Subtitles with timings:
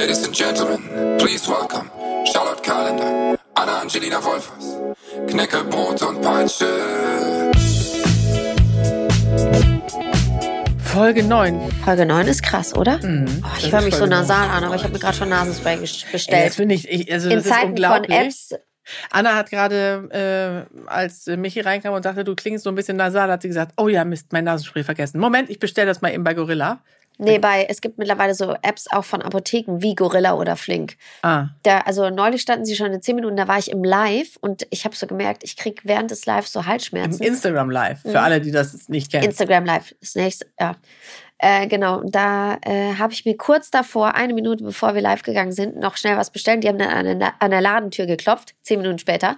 [0.00, 0.80] Ladies and gentlemen,
[1.18, 1.90] please welcome
[2.32, 4.78] Charlotte Kalender, Anna Angelina Wolfers,
[5.28, 6.66] Knäckebrot und Peitsche.
[10.84, 11.70] Folge 9.
[11.84, 12.96] Folge 9 ist krass, oder?
[13.06, 13.42] Mhm.
[13.44, 14.56] Oh, ich ist höre mich so nasal 9.
[14.56, 16.46] an, aber ich habe mir gerade schon Nasenspray ges- Ey, bestellt.
[16.48, 18.16] das finde ich, ich, also In das ist Zeiten von unglaublich.
[18.16, 18.54] Apps.
[19.10, 23.30] Anna hat gerade, äh, als Michi reinkam und sagte, du klingst so ein bisschen nasal,
[23.30, 25.20] hat sie gesagt, oh ja, Mist, mein Nasenspray vergessen.
[25.20, 26.80] Moment, ich bestelle das mal eben bei Gorilla.
[27.20, 30.96] Nee, bei, es gibt mittlerweile so Apps auch von Apotheken wie Gorilla oder Flink.
[31.22, 34.36] Ah, Da, also neulich standen sie schon in 10 Minuten, da war ich im Live
[34.40, 37.22] und ich habe so gemerkt, ich krieg während des Lives so im Halsschmerzen.
[37.22, 38.10] Instagram Live, Mhm.
[38.10, 39.24] für alle, die das nicht kennen.
[39.24, 40.76] Instagram Live, das nächste, ja.
[41.42, 45.52] Äh, genau, da äh, habe ich mir kurz davor, eine Minute bevor wir live gegangen
[45.52, 46.62] sind, noch schnell was bestellt.
[46.64, 49.36] Die haben dann an der, an der Ladentür geklopft, zehn Minuten später.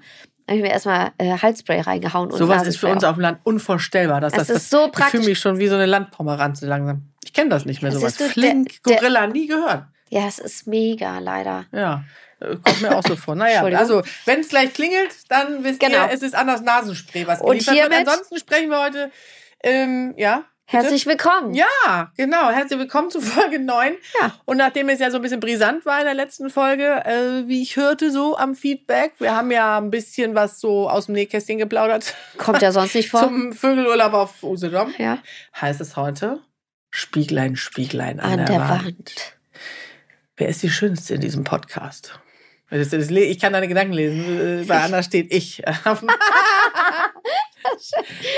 [0.48, 2.33] habe ich mir erstmal äh, Halsspray reingehauen.
[2.33, 4.20] und Sowas ist für uns auf dem Land unvorstellbar.
[4.20, 5.10] Dass Es das, ist so Ich praktisch.
[5.20, 7.02] fühle mich schon wie so eine Landpomeranze langsam.
[7.24, 9.84] Ich kenne das nicht mehr, siehst du, Flink, der- der- Gorilla, nie gehört.
[10.10, 11.64] Ja, es ist mega, leider.
[11.72, 12.04] Ja,
[12.40, 13.34] äh, kommt mir auch so vor.
[13.34, 16.06] Naja, also, wenn es gleich klingelt, dann wisst Genau.
[16.06, 17.92] ihr, es ist anders Nasenspray, was Und geliefert wird.
[17.92, 19.10] hiermit- Ansonsten sprechen wir heute,
[19.62, 20.44] ähm, ja.
[20.64, 21.52] Herzlich willkommen.
[21.55, 22.48] Ja, genau.
[22.50, 23.94] Herzlich willkommen zu Folge 9.
[24.22, 24.32] Ja.
[24.47, 27.60] Und nachdem es ja so ein bisschen brisant war in der letzten Folge, äh, wie
[27.62, 31.58] ich hörte so am Feedback, wir haben ja ein bisschen was so aus dem Nähkästchen
[31.58, 33.20] geplaudert Kommt ja sonst nicht vor.
[33.20, 34.94] zum Vögelurlaub auf Usedom.
[34.98, 35.19] ja.
[35.60, 36.41] Heißt es heute
[36.94, 39.34] Spieglein, Spieglein an, An der, Wand.
[40.36, 42.18] Wer ist die Schönste in diesem Podcast?
[42.70, 44.62] Ich kann deine Gedanken lesen.
[44.62, 45.56] Äh, Bei Anna steht ich.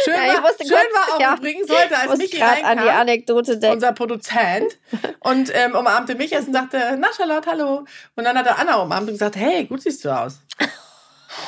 [0.05, 0.71] schön Ja, ich war, schön kurz-
[1.09, 1.35] war auch ja.
[1.37, 3.75] übrigens heute, Ich als Michi gerade an die reinkam, Anekdote denken.
[3.77, 4.79] unser Produzent,
[5.21, 7.85] und ähm, umarmte mich erst und sagte, na Charlotte, hallo.
[8.17, 10.41] Und dann hat er Anna umarmt und gesagt, hey, gut siehst du aus.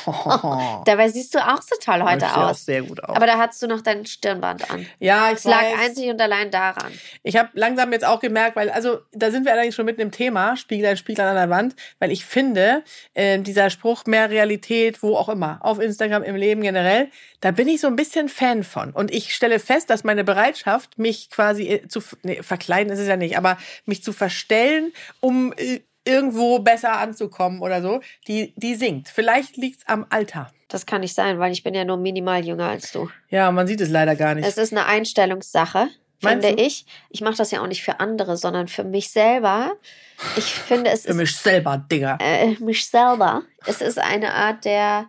[0.85, 2.65] Dabei siehst du auch so toll heute Ich sehe auch aus.
[2.65, 3.15] sehr gut aus.
[3.15, 4.85] Aber da hattest du noch dein Stirnband an.
[4.99, 5.79] ja, ich Es lag weiß.
[5.85, 6.91] einzig und allein daran.
[7.23, 10.11] Ich habe langsam jetzt auch gemerkt, weil, also da sind wir allerdings schon mitten im
[10.11, 15.15] Thema, Spieglein, Spieglein an der Wand, weil ich finde, äh, dieser Spruch, mehr Realität, wo
[15.15, 17.09] auch immer, auf Instagram, im Leben generell,
[17.41, 18.91] da bin ich so ein bisschen Fan von.
[18.91, 23.07] Und ich stelle fest, dass meine Bereitschaft, mich quasi äh, zu, nee, verkleiden ist es
[23.07, 28.75] ja nicht, aber mich zu verstellen, um äh, irgendwo besser anzukommen oder so, die, die
[28.75, 29.09] sinkt.
[29.09, 30.49] Vielleicht liegt's am Alter.
[30.69, 33.09] Das kann nicht sein, weil ich bin ja nur minimal jünger als du.
[33.29, 34.47] Ja, man sieht es leider gar nicht.
[34.47, 35.87] Es ist eine Einstellungssache,
[36.21, 36.67] Meinst finde du?
[36.67, 36.85] ich.
[37.09, 39.73] Ich mache das ja auch nicht für andere, sondern für mich selber.
[40.35, 42.17] Ich finde, es Für ist mich selber, Digga.
[42.19, 43.43] äh, mich selber.
[43.65, 45.07] Es ist eine Art der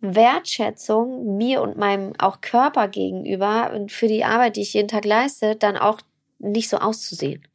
[0.00, 5.04] Wertschätzung mir und meinem auch Körper gegenüber und für die Arbeit, die ich jeden Tag
[5.04, 6.00] leiste, dann auch
[6.38, 7.46] nicht so auszusehen.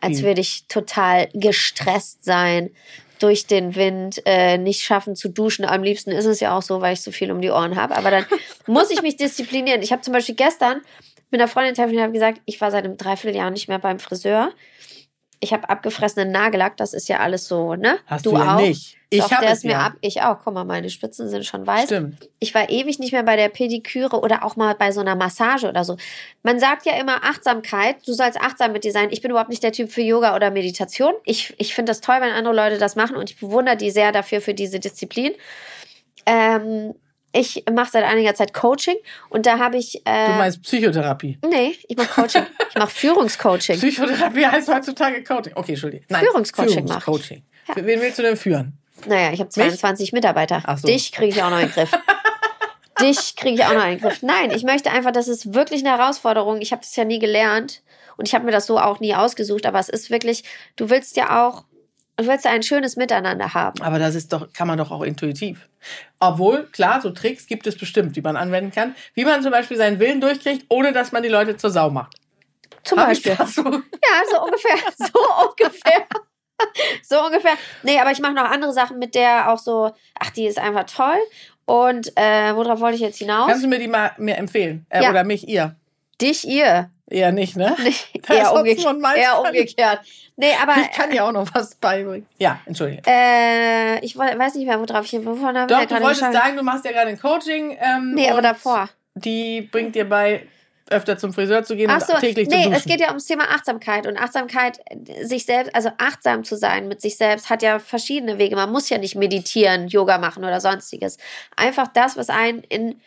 [0.00, 0.24] Als Wie?
[0.24, 2.70] würde ich total gestresst sein,
[3.18, 5.64] durch den Wind, äh, nicht schaffen zu duschen.
[5.64, 7.96] Am liebsten ist es ja auch so, weil ich so viel um die Ohren habe.
[7.96, 8.26] Aber dann
[8.66, 9.82] muss ich mich disziplinieren.
[9.82, 10.82] Ich habe zum Beispiel gestern
[11.30, 13.98] mit einer Freundin telefoniert und habe gesagt, ich war seit einem Dreivierteljahr nicht mehr beim
[13.98, 14.52] Friseur.
[15.40, 17.98] Ich habe abgefressenen Nagellack, das ist ja alles so, ne?
[18.06, 18.95] Hast du, ja nicht.
[19.08, 19.86] Ich Doch, habe der es ist mir ja.
[19.86, 19.92] ab.
[20.00, 20.38] Ich auch.
[20.42, 21.84] Guck mal, meine Spitzen sind schon weiß.
[21.84, 22.28] Stimmt.
[22.40, 25.68] Ich war ewig nicht mehr bei der Pediküre oder auch mal bei so einer Massage
[25.68, 25.96] oder so.
[26.42, 27.96] Man sagt ja immer Achtsamkeit.
[28.06, 29.08] Du sollst achtsam mit dir sein.
[29.12, 31.12] Ich bin überhaupt nicht der Typ für Yoga oder Meditation.
[31.24, 34.10] Ich, ich finde das toll, wenn andere Leute das machen und ich bewundere die sehr
[34.10, 35.34] dafür für diese Disziplin.
[36.26, 36.94] Ähm,
[37.32, 38.96] ich mache seit einiger Zeit Coaching
[39.28, 40.04] und da habe ich.
[40.04, 41.38] Äh, Du meinst Psychotherapie.
[41.48, 42.42] Nee, ich mache Coaching.
[42.70, 43.76] ich mache Führungscoaching.
[43.76, 45.52] Psychotherapie heißt heutzutage Coaching.
[45.54, 46.06] Okay, Entschuldigung.
[46.08, 46.88] Nein, Führungscoaching.
[46.88, 47.42] Führungscoaching.
[47.68, 47.74] Ja.
[47.76, 48.78] Wen willst du denn führen?
[49.06, 50.62] Naja, ich habe 22 Mitarbeiter.
[50.64, 50.86] Ach so.
[50.86, 51.90] Dich kriege ich auch noch in den Griff.
[53.00, 54.22] Dich kriege ich auch noch in den Griff.
[54.22, 56.60] Nein, ich möchte einfach, das ist wirklich eine Herausforderung.
[56.62, 57.82] Ich habe das ja nie gelernt
[58.16, 60.44] und ich habe mir das so auch nie ausgesucht, aber es ist wirklich,
[60.76, 61.64] du willst ja auch,
[62.16, 63.82] du willst ja ein schönes Miteinander haben.
[63.82, 65.68] Aber das ist doch, kann man doch auch intuitiv.
[66.18, 68.94] Obwohl, klar, so Tricks gibt es bestimmt, die man anwenden kann.
[69.12, 72.16] Wie man zum Beispiel seinen Willen durchkriegt, ohne dass man die Leute zur Sau macht.
[72.82, 73.36] Zum Hab Beispiel.
[73.46, 73.62] so?
[73.62, 74.78] Ja, so ungefähr.
[74.96, 76.06] So ungefähr.
[77.02, 77.52] So ungefähr.
[77.82, 80.84] Nee, aber ich mache noch andere Sachen mit der auch so, ach, die ist einfach
[80.84, 81.18] toll.
[81.66, 83.48] Und äh, worauf wollte ich jetzt hinaus?
[83.48, 84.86] Kannst du mir die mal mir empfehlen?
[84.88, 85.10] Äh, Ja.
[85.10, 85.74] Oder mich, ihr?
[86.20, 86.90] Dich, ihr.
[87.08, 87.76] Eher nicht, ne?
[87.82, 87.94] Nee,
[88.28, 89.16] eher, umgekehrt.
[89.16, 90.00] eher umgekehrt.
[90.36, 92.26] Nee, aber Ich kann dir auch noch was beibringen.
[92.38, 93.02] Ja, entschuldige.
[93.06, 96.84] äh, ich weiß nicht mehr, worauf ich wovon haben Doch, du wolltest sagen, du machst
[96.84, 97.76] ja gerade ein Coaching.
[97.80, 98.88] Ähm, Nee, aber davor.
[99.14, 100.46] Die bringt dir bei,
[100.90, 102.76] öfter zum Friseur zu gehen Ach so, und täglich zu nee, duschen.
[102.76, 106.88] es geht ja ums Thema Achtsamkeit und Achtsamkeit, äh, sich selbst, also achtsam zu sein
[106.88, 108.56] mit sich selbst, hat ja verschiedene Wege.
[108.56, 111.18] Man muss ja nicht meditieren, Yoga machen oder sonstiges.
[111.56, 113.00] Einfach das, was einen in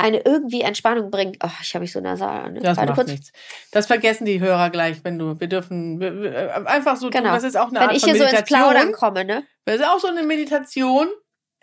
[0.00, 1.38] eine irgendwie Entspannung bringt.
[1.42, 2.54] Oh, ich habe mich so nasal an.
[2.54, 3.32] Das Warte macht nichts.
[3.72, 7.34] Das vergessen die Hörer gleich, wenn du, wir dürfen, wir, wir, einfach so tun, Genau.
[7.34, 8.70] das ist auch eine Wenn Art ich hier so ins Meditation.
[8.70, 9.42] Plaudern komme, ne?
[9.64, 11.08] das ist auch so eine Meditation,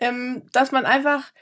[0.00, 1.32] ähm, dass man einfach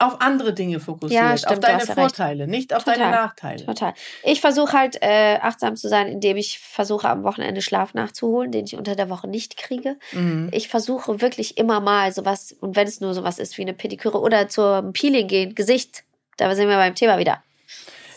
[0.00, 1.94] auf andere Dinge fokussiert, Ja, auf stimmt, du deine ja recht.
[1.94, 3.10] Vorteile, nicht auf deine Total.
[3.10, 3.66] Nachteile.
[3.66, 3.94] Total.
[4.24, 8.64] Ich versuche halt äh, achtsam zu sein, indem ich versuche, am Wochenende Schlaf nachzuholen, den
[8.64, 9.96] ich unter der Woche nicht kriege.
[10.12, 10.48] Mhm.
[10.52, 14.20] Ich versuche wirklich immer mal sowas, und wenn es nur sowas ist wie eine Pediküre
[14.20, 16.04] oder zum Peeling gehen, Gesicht,
[16.38, 17.42] da sind wir beim Thema wieder.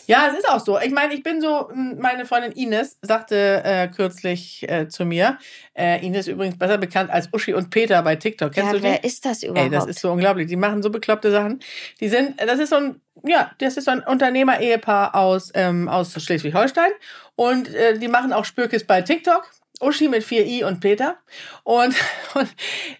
[0.06, 0.78] Ja, es ist auch so.
[0.78, 5.38] Ich meine, ich bin so, meine Freundin Ines sagte äh, kürzlich äh, zu mir,
[5.74, 8.52] äh, Ines übrigens besser bekannt als Uschi und Peter bei TikTok.
[8.52, 9.60] Kennst ja, du wer ist das überhaupt?
[9.60, 10.46] Ey, das ist so unglaublich.
[10.46, 11.60] Die machen so bekloppte Sachen.
[12.00, 16.12] Die sind, das ist so ein, ja, das ist so ein Unternehmer-Ehepaar aus, ähm, aus
[16.12, 16.90] Schleswig-Holstein.
[17.36, 19.50] Und äh, die machen auch Spürkes bei TikTok.
[19.80, 21.16] Uschi mit 4i und Peter.
[21.62, 21.94] Und,
[22.34, 22.48] und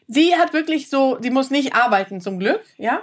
[0.09, 3.03] sie hat wirklich so, sie muss nicht arbeiten zum Glück, ja.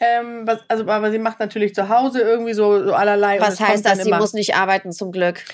[0.00, 3.38] Ähm, was, also, aber sie macht natürlich zu Hause irgendwie so, so allerlei.
[3.40, 4.02] Was es kommt heißt das?
[4.02, 5.44] Sie muss nicht arbeiten zum Glück.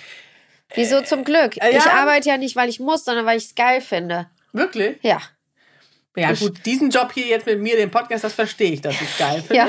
[0.74, 1.56] Wieso zum Glück?
[1.58, 1.78] Äh, ja.
[1.78, 4.28] Ich arbeite ja nicht, weil ich muss, sondern weil ich es geil finde.
[4.52, 4.98] Wirklich?
[5.02, 5.20] Ja.
[6.16, 9.00] Ja, Ich- gut, diesen Job hier jetzt mit mir, den Podcast, das verstehe ich, dass
[9.00, 9.54] ich geil finde.
[9.54, 9.68] Ja.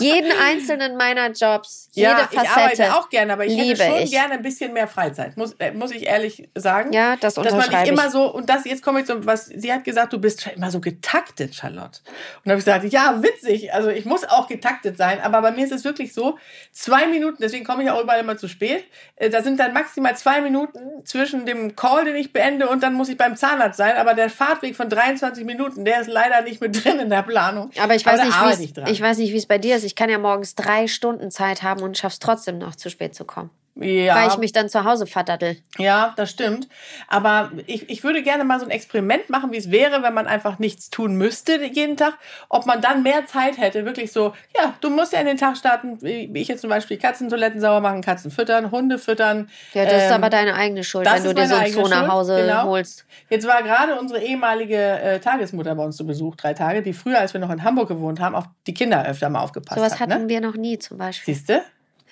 [0.00, 2.60] Jeden einzelnen meiner Jobs, jede Ja, ich Facette.
[2.60, 4.10] arbeite auch gerne, aber ich hätte liebe schon ich.
[4.10, 6.92] gerne ein bisschen mehr Freizeit, muss, äh, muss ich ehrlich sagen.
[6.92, 8.12] Ja, das dass man unterschreibe nicht immer ich.
[8.12, 10.80] so, und das, jetzt komme ich zu was, sie hat gesagt, du bist immer so
[10.80, 12.00] getaktet, Charlotte.
[12.44, 15.50] Und da habe ich gesagt, ja, witzig, also ich muss auch getaktet sein, aber bei
[15.50, 16.38] mir ist es wirklich so,
[16.72, 18.84] zwei Minuten, deswegen komme ich auch überall immer zu spät,
[19.16, 22.94] äh, da sind dann maximal zwei Minuten zwischen dem Call, den ich beende, und dann
[22.94, 26.60] muss ich beim Zahnarzt sein, aber der Fahrtweg von 23 Minuten, der ist leider nicht
[26.60, 27.70] mit drin in der Planung.
[27.80, 28.86] Aber ich weiß, nicht, ich dran.
[28.90, 29.84] ich weiß nicht, wie es bei dir ist.
[29.88, 33.24] Ich kann ja morgens drei Stunden Zeit haben und schaff's trotzdem noch zu spät zu
[33.24, 33.48] kommen.
[33.80, 34.16] Ja.
[34.16, 35.56] Weil ich mich dann zu Hause verdattel.
[35.78, 36.68] Ja, das stimmt.
[37.06, 40.26] Aber ich, ich würde gerne mal so ein Experiment machen, wie es wäre, wenn man
[40.26, 42.14] einfach nichts tun müsste jeden Tag.
[42.48, 43.84] Ob man dann mehr Zeit hätte.
[43.84, 46.98] Wirklich so, ja, du musst ja in den Tag starten, wie ich jetzt zum Beispiel
[46.98, 49.48] Katzentoiletten sauber machen, Katzen füttern, Hunde füttern.
[49.74, 51.72] Ja, das ist Ähm, aber deine eigene Schuld, wenn du ist dir so meine ein
[51.72, 52.64] Zoo eigene nach Hause genau.
[52.64, 53.06] holst.
[53.30, 57.20] Jetzt war gerade unsere ehemalige äh, Tagesmutter bei uns zu Besuch, drei Tage, die früher,
[57.20, 60.10] als wir noch in Hamburg gewohnt haben, auf die Kinder öfter mal aufgepasst Sowas hat.
[60.10, 60.28] hatten Ne?
[60.28, 61.34] wir noch nie zum Beispiel.
[61.34, 61.62] Siehst du?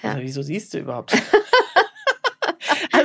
[0.02, 0.10] Ja.
[0.10, 1.16] Also, wieso siehst du überhaupt?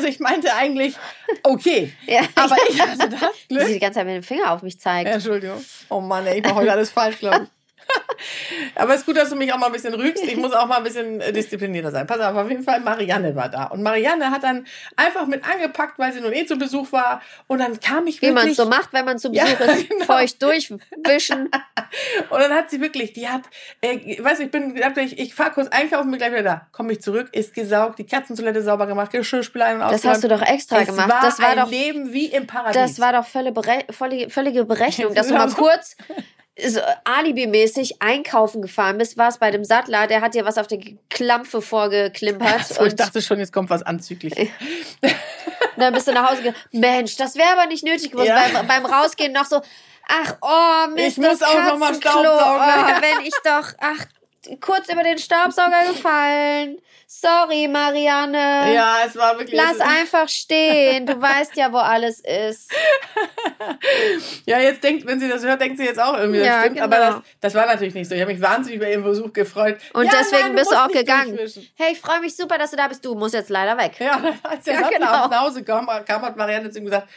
[0.01, 0.95] also ich meinte eigentlich,
[1.43, 1.93] okay.
[2.07, 2.21] Ja.
[2.35, 3.19] Aber ich hatte das
[3.49, 3.67] Glück.
[3.67, 5.07] sie die ganze Zeit mit dem Finger auf mich zeigt.
[5.09, 5.63] Entschuldigung.
[5.89, 7.49] Oh Mann, ey, ich mache heute alles falsch, glaube ich.
[8.75, 10.23] Aber es ist gut, dass du mich auch mal ein bisschen rügst.
[10.23, 12.07] Ich muss auch mal ein bisschen äh, disziplinierter sein.
[12.07, 13.65] Pass auf, auf jeden Fall, Marianne war da.
[13.65, 17.21] Und Marianne hat dann einfach mit angepackt, weil sie nun eh zu Besuch war.
[17.47, 18.51] Und dann kam ich Wie man wirklich...
[18.51, 19.89] es so macht, wenn man zu Ja, Besuch ist.
[19.89, 20.05] genau.
[20.05, 21.49] Feucht durchwischen.
[22.29, 23.41] Und dann hat sie wirklich, die hat,
[23.81, 26.67] äh, weiß ich bin, ich, ich fahr kurz einkaufen, bin gleich wieder da.
[26.71, 30.27] Komme ich zurück, ist gesaugt, die Katzentoilette sauber gemacht, Geschirrspüler ein- und Das hast du
[30.27, 31.09] doch extra es gemacht.
[31.09, 32.75] War das war ein doch Leben wie im Paradies.
[32.81, 35.55] Das war doch völlige, Bere völlige, völlige Berechnung, dass du mal Ja, so.
[35.55, 35.95] kurz
[36.67, 40.79] so alibimäßig einkaufen gefahren bist, warst bei dem Sattler, der hat dir was auf der
[41.09, 44.49] Klampfe vorgeklimpert so, ich dachte schon, jetzt kommt was Anzügliches.
[45.77, 46.57] dann bist du nach Hause gegangen.
[46.71, 48.27] Mensch, das wäre aber nicht nötig gewesen.
[48.27, 48.47] Ja.
[48.53, 49.61] Beim, beim Rausgehen noch so,
[50.07, 52.21] ach, oh, Mist, Ich muss das auch noch mal Katzenklo.
[52.21, 52.95] Staubsaugen.
[52.97, 54.05] Oh, wenn ich doch, ach,
[54.59, 56.77] kurz über den Staubsauger gefallen.
[57.07, 58.73] Sorry, Marianne.
[58.73, 59.59] Ja, es war wirklich.
[59.59, 61.05] Lass einfach stehen.
[61.05, 62.71] Du weißt ja, wo alles ist.
[64.45, 66.81] Ja, jetzt denkt, wenn sie das hört, denkt sie jetzt auch irgendwie, das Ja, stimmt.
[66.81, 67.11] Aber genau.
[67.11, 68.15] das, das war natürlich nicht so.
[68.15, 69.77] Ich habe mich wahnsinnig über ihren Besuch gefreut.
[69.93, 71.37] Und ja, deswegen nein, bist du auch gegangen.
[71.75, 73.05] Hey, ich freue mich super, dass du da bist.
[73.05, 73.93] Du musst jetzt leider weg.
[73.99, 75.27] Ja, als der Ja, genau.
[75.27, 77.07] nach Hause kam, kam, hat Marianne zu ihm gesagt,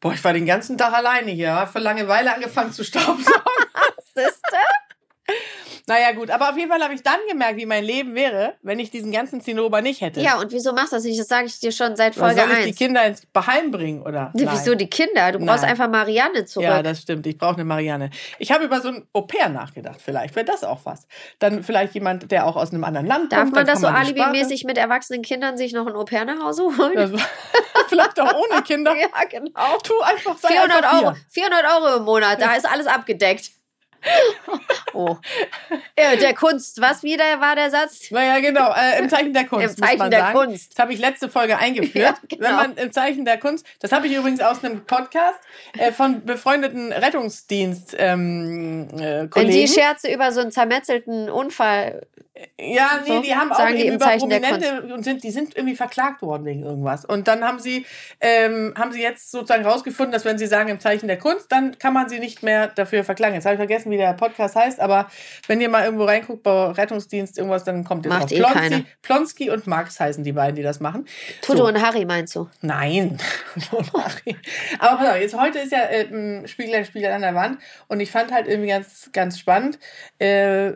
[0.00, 3.24] boah, ich war den ganzen Tag alleine hier, hab für Langeweile angefangen zu staubsaugen.
[4.14, 4.58] Siehste?
[5.86, 8.78] Naja, gut, aber auf jeden Fall habe ich dann gemerkt, wie mein Leben wäre, wenn
[8.78, 10.20] ich diesen ganzen Zinnober nicht hätte.
[10.20, 11.18] Ja, und wieso machst du das nicht?
[11.18, 12.76] Das sage ich dir schon seit Was Folge soll ich die 1.
[12.76, 14.30] Kinder ins Beheim bringen, oder?
[14.34, 14.48] Nein.
[14.50, 15.32] Wieso die Kinder?
[15.32, 15.70] Du brauchst Nein.
[15.70, 16.66] einfach Marianne zurück.
[16.66, 17.26] Ja, das stimmt.
[17.26, 18.10] Ich brauche eine Marianne.
[18.38, 20.00] Ich habe über so ein Au-pair nachgedacht.
[20.02, 21.06] Vielleicht wäre das auch was.
[21.38, 23.54] Dann vielleicht jemand, der auch aus einem anderen Land Darf kommt.
[23.54, 27.20] man dann das so alibimäßig mit erwachsenen Kindern sich noch ein Au-pair nach Hause holen?
[27.88, 28.94] Vielleicht auch ohne Kinder.
[28.96, 29.78] ja, genau.
[29.82, 31.22] Tu einfach sei 400 einfach Euro, hier.
[31.30, 33.50] 400 Euro im Monat, da ist alles abgedeckt.
[34.94, 35.16] Oh.
[35.98, 38.10] Ja, der Kunst, was wieder war der Satz?
[38.10, 39.78] Naja, genau, äh, im Zeichen der Kunst.
[39.78, 40.38] Im Zeichen der sagen.
[40.38, 40.72] Kunst.
[40.72, 41.94] Das habe ich letzte Folge eingeführt.
[41.94, 42.48] Ja, genau.
[42.48, 45.38] Wenn man im Zeichen der Kunst, das habe ich übrigens aus einem Podcast
[45.78, 49.72] äh, von befreundeten Rettungsdienst ähm, äh, Wenn die Kollegen.
[49.72, 52.06] Scherze über so einen zermetzelten Unfall.
[52.58, 56.22] Ja, nee, So, die haben auch die über Prominente und sind, die sind irgendwie verklagt
[56.22, 57.04] worden wegen irgendwas.
[57.04, 57.86] Und dann haben sie,
[58.20, 61.78] ähm, haben sie jetzt sozusagen rausgefunden, dass wenn sie sagen im Zeichen der Kunst, dann
[61.78, 63.34] kann man sie nicht mehr dafür verklagen.
[63.34, 65.08] Jetzt habe ich vergessen, wie der Podcast heißt, aber
[65.46, 68.32] wenn ihr mal irgendwo reinguckt bei Rettungsdienst irgendwas, dann kommt ihr Macht drauf.
[68.32, 68.80] eh keiner.
[69.02, 71.06] Plonski und Max heißen die beiden, die das machen.
[71.40, 71.66] Toto So.
[71.68, 72.48] und Harry meinst du?
[72.62, 73.18] Nein.
[74.78, 77.58] Aber pass auf, jetzt heute ist ja äh, Spiegel ein Spiegel an der Wand
[77.88, 79.78] und ich fand halt irgendwie ganz, ganz spannend,
[80.18, 80.70] äh,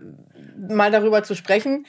[0.69, 1.87] mal darüber zu sprechen,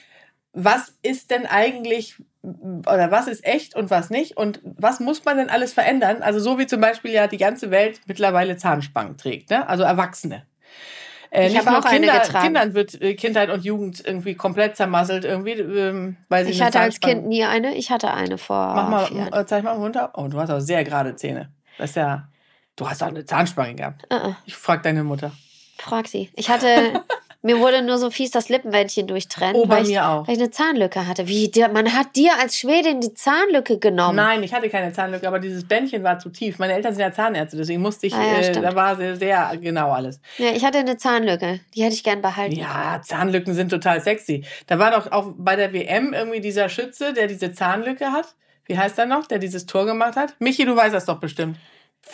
[0.54, 5.38] was ist denn eigentlich oder was ist echt und was nicht und was muss man
[5.38, 6.22] denn alles verändern?
[6.24, 9.68] Also so wie zum Beispiel ja die ganze Welt mittlerweile Zahnspangen trägt, ne?
[9.68, 10.46] also Erwachsene.
[11.32, 12.44] Äh, Ich nicht habe auch eine Kinder, getragen.
[12.46, 16.68] Kindern wird äh, Kindheit und Jugend irgendwie komplett zermasselt, irgendwie, ähm, weil sie Ich eine
[16.68, 17.76] hatte als Kind nie eine.
[17.76, 20.12] Ich hatte eine vor Mach mal, vier äh, zeig mal runter.
[20.16, 21.50] Oh, du hast auch sehr gerade Zähne.
[21.78, 22.28] Das ist ja.
[22.76, 24.06] Du hast auch eine Zahnspange gehabt.
[24.10, 25.32] Äh, äh, Ich frag deine Mutter.
[25.80, 26.30] frag sie.
[26.36, 26.66] Ich hatte,
[27.42, 30.28] mir wurde nur so fies das Lippenbändchen durchtrennen, Oh, bei weil, ich, mir auch.
[30.28, 31.28] weil ich eine Zahnlücke hatte.
[31.28, 34.16] Wie, der, man hat dir als Schwedin die Zahnlücke genommen.
[34.16, 36.60] Nein, ich hatte keine Zahnlücke, aber dieses Bändchen war zu tief.
[36.60, 39.58] Meine Eltern sind ja Zahnärzte, deswegen musste ich, Ah ja, äh, da war sehr, sehr
[39.62, 40.20] genau alles.
[40.38, 41.60] Ja, ich hatte eine Zahnlücke.
[41.76, 42.56] Die hätte ich gern behalten.
[42.56, 44.44] Ja, Zahnlücken sind total sexy.
[44.68, 48.36] Da war doch auch bei der WM irgendwie dieser Schütze, der diese Zahnlücke hat.
[48.66, 50.34] Wie heißt er noch, der dieses Tor gemacht hat?
[50.40, 51.58] Michi, du weißt das doch bestimmt.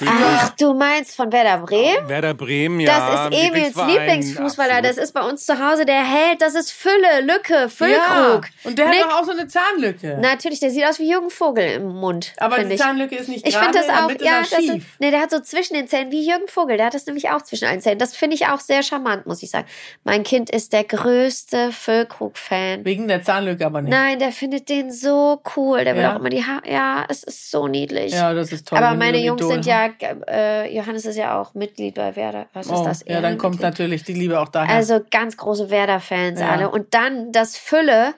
[0.05, 2.07] Ach, du meinst von Werder Bremen?
[2.09, 3.27] Werder Bremen, ja.
[3.29, 4.73] Das ist Emils Lieblingsfußballer.
[4.77, 4.97] absolut.
[4.97, 6.41] Das ist bei uns zu Hause der Held.
[6.41, 8.47] Das ist Fülle, Lücke, Ja, Füllkrug.
[8.63, 10.17] und der Nick- hat doch auch so eine Zahnlücke.
[10.21, 12.33] Natürlich, der sieht aus wie Jürgen Vogel im Mund.
[12.37, 12.79] aber die ich.
[12.81, 14.85] Zahnlücke ist nicht Ich gerade, finde das auch, ja, das ist, schief.
[14.99, 16.77] nee, der hat so zwischen den Zähnen wie Jürgen Vogel.
[16.77, 17.99] Der hat das nämlich auch zwischen allen Zähnen.
[17.99, 19.67] Das finde ich auch sehr charmant, muss ich sagen.
[20.03, 22.85] Mein Kind ist der größte Füllkrug-Fan.
[22.85, 23.91] Wegen der Zahnlücke aber nicht.
[23.91, 25.83] Nein, der findet den so cool.
[25.83, 26.13] Der will Ja?
[26.15, 26.61] auch immer die Haare.
[26.69, 28.13] Ja, es ist so niedlich.
[28.13, 28.77] Ja, das ist toll.
[28.77, 29.82] Aber meine Jungs Idol sind ja,
[30.27, 32.47] äh, Johannes ist ja auch Mitglied bei Werder.
[32.53, 33.05] Was Oh, ist das?
[33.07, 34.75] ja, dann kommt natürlich die Liebe auch daher.
[34.75, 36.49] Also ganz große Werder-Fans Ja.
[36.51, 36.69] alle.
[36.69, 38.13] Und dann das Fülle,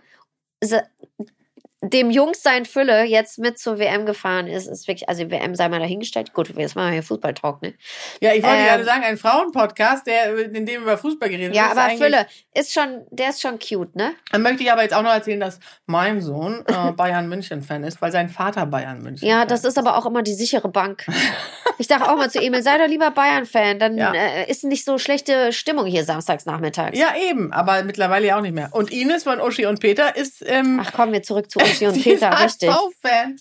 [1.82, 5.70] dem Jungs sein Fülle jetzt mit zur WM gefahren ist, ist wirklich, also WM sei
[5.70, 6.34] mal dahingestellt.
[6.34, 7.74] Gut, jetzt machen wir hier Fußball-Talk, ne?
[8.22, 11.64] ja, ich wollte ähm, gerade sagen, ein Frauenpodcast, der, in dem über Fußball geredet Ja,
[11.64, 11.74] wird.
[11.74, 14.14] ist aber Fülle ist schon, der ist schon cute, ne?
[14.32, 18.02] Dann möchte ich aber jetzt auch noch erzählen, dass mein Sohn äh, Bayern München-Fan ist,
[18.02, 21.06] weil sein Vater Bayern München Ja, das ist aber auch immer die sichere Bank.
[21.78, 24.14] Ich sage auch mal zu Emil, sei doch lieber Bayern-Fan, dann Ja.
[24.14, 26.98] äh, ist nicht so schlechte Stimmung hier samstags nachmittags.
[26.98, 28.70] Ja, eben, aber mittlerweile ja auch nicht mehr.
[28.72, 32.02] Und Ines von Uschi und Peter ist ähm, Ach, kommen wir zurück zu Uschi und
[32.02, 32.70] Peter, ist richtig.
[32.70, 33.36] HSV-Fan.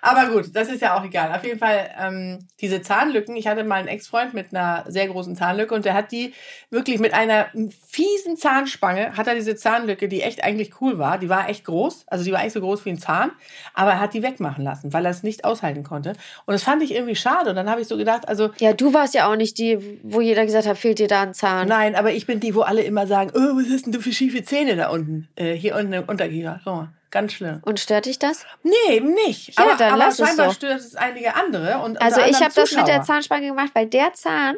[0.00, 1.32] Aber gut, das ist ja auch egal.
[1.34, 5.36] Auf jeden Fall, ähm, diese Zahnlücken, ich hatte mal einen Ex-Freund mit einer sehr großen
[5.36, 6.32] Zahnlücke und der hat die
[6.70, 7.46] wirklich mit einer
[7.88, 12.04] fiesen Zahnspange, hat er diese Zahnlücke, die echt eigentlich cool war, die war echt groß,
[12.08, 13.32] also die war eigentlich so groß wie ein Zahn,
[13.74, 16.10] aber er hat die wegmachen lassen, weil er es nicht aushalten konnte.
[16.46, 17.51] Und das fand ich irgendwie schade.
[17.52, 20.22] Und dann habe ich so gedacht, also Ja, du warst ja auch nicht die, wo
[20.22, 21.68] jeder gesagt hat, fehlt dir da ein Zahn.
[21.68, 24.10] Nein, aber ich bin die, wo alle immer sagen, oh, was hast denn du für
[24.10, 25.28] schiefe Zähne da unten?
[25.36, 26.60] Äh, hier unten im Unterkiefer.
[26.64, 27.60] Guck mal, ganz schlimm.
[27.66, 28.46] Und stört dich das?
[28.62, 29.58] Nee, eben nicht.
[29.58, 30.54] Ja, aber dann aber lass es scheinbar so.
[30.54, 31.80] stört es einige andere.
[31.80, 33.02] Und Also ich habe das mit der.
[33.02, 34.56] Zahnspange gemacht, weil der Zahn,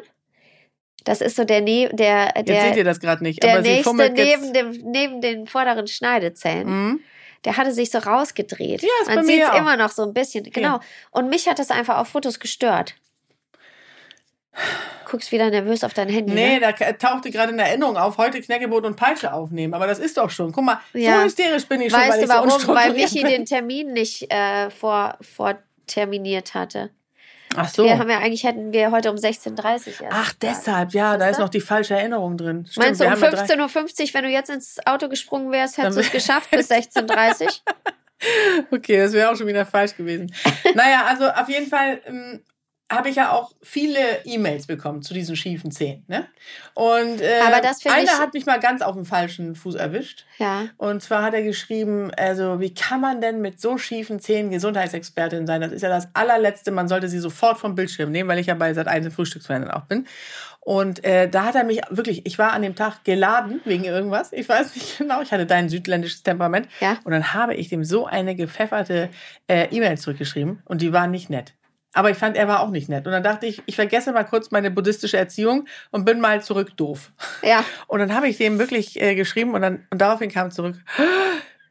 [1.03, 3.63] das ist so der ne der Jetzt seht der ihr das gerade nicht, der aber
[3.63, 6.67] sie nächste neben dem neben den vorderen Schneidezähnen.
[6.67, 6.99] Mhm.
[7.45, 8.81] Der hatte sich so rausgedreht.
[8.81, 10.43] Ja, ist Man sieht es immer noch so ein bisschen.
[10.45, 10.79] Genau.
[11.11, 12.95] Und mich hat das einfach auf Fotos gestört.
[15.09, 16.33] Guckst wieder nervös auf dein Handy.
[16.33, 16.59] Nee, Ne?
[16.59, 19.73] da tauchte gerade eine Erinnerung auf, heute Knäckebrot und Peitsche aufnehmen.
[19.73, 20.51] Aber das ist doch schon.
[20.51, 21.19] Guck mal, Ja.
[21.19, 22.75] so hysterisch bin ich schon, Weißt du ich so warum?
[22.75, 23.31] Weil Michi bin.
[23.31, 26.89] den Termin nicht äh, vor, vorterminiert hatte.
[27.57, 27.83] Ach so.
[27.85, 30.09] Wir haben ja eigentlich hätten wir heute um 16.30 Uhr.
[30.11, 32.65] Ach, deshalb, ja, da ist noch die falsche Erinnerung drin.
[32.69, 35.51] Stimmt, Meinst du um haben ja drei- 15.50 Uhr, wenn du jetzt ins Auto gesprungen
[35.51, 37.49] wärst, hättest du es geschafft bis 16.30 Uhr?
[38.71, 40.33] Okay, das wäre auch schon wieder falsch gewesen.
[40.73, 42.41] naja, also auf jeden Fall ähm,
[42.91, 46.03] habe ich ja auch viele E-Mails bekommen zu diesen schiefen Zähnen.
[46.07, 46.27] Ne?
[46.75, 50.25] Und äh, Aber das finde einer hat mich mal ganz auf dem falschen Fuß erwischt.
[50.37, 50.65] Ja.
[50.77, 55.47] Und zwar hat er geschrieben, also wie kann man denn mit so schiefen Zähnen Gesundheitsexpertin
[55.47, 55.61] sein?
[55.61, 56.71] Das ist ja das allerletzte.
[56.71, 59.85] Man sollte sie sofort vom Bildschirm nehmen, weil ich ja bei seit einem Frühstücksfernsehen auch
[59.85, 60.05] bin.
[60.59, 64.31] Und äh, da hat er mich wirklich, ich war an dem Tag geladen wegen irgendwas.
[64.31, 65.21] Ich weiß nicht genau.
[65.21, 66.67] Ich hatte dein südländisches Temperament.
[66.81, 66.97] Ja.
[67.03, 69.09] Und dann habe ich dem so eine gepfefferte
[69.47, 71.53] äh, E-Mail zurückgeschrieben und die war nicht nett.
[71.95, 73.05] Aber ich fand, er war auch nicht nett.
[73.07, 76.75] Und dann dachte ich, ich vergesse mal kurz meine buddhistische Erziehung und bin mal zurück
[76.75, 77.13] doof.
[77.41, 77.63] Ja.
[77.87, 80.75] Und dann habe ich dem wirklich äh, geschrieben und dann und daraufhin kam zurück.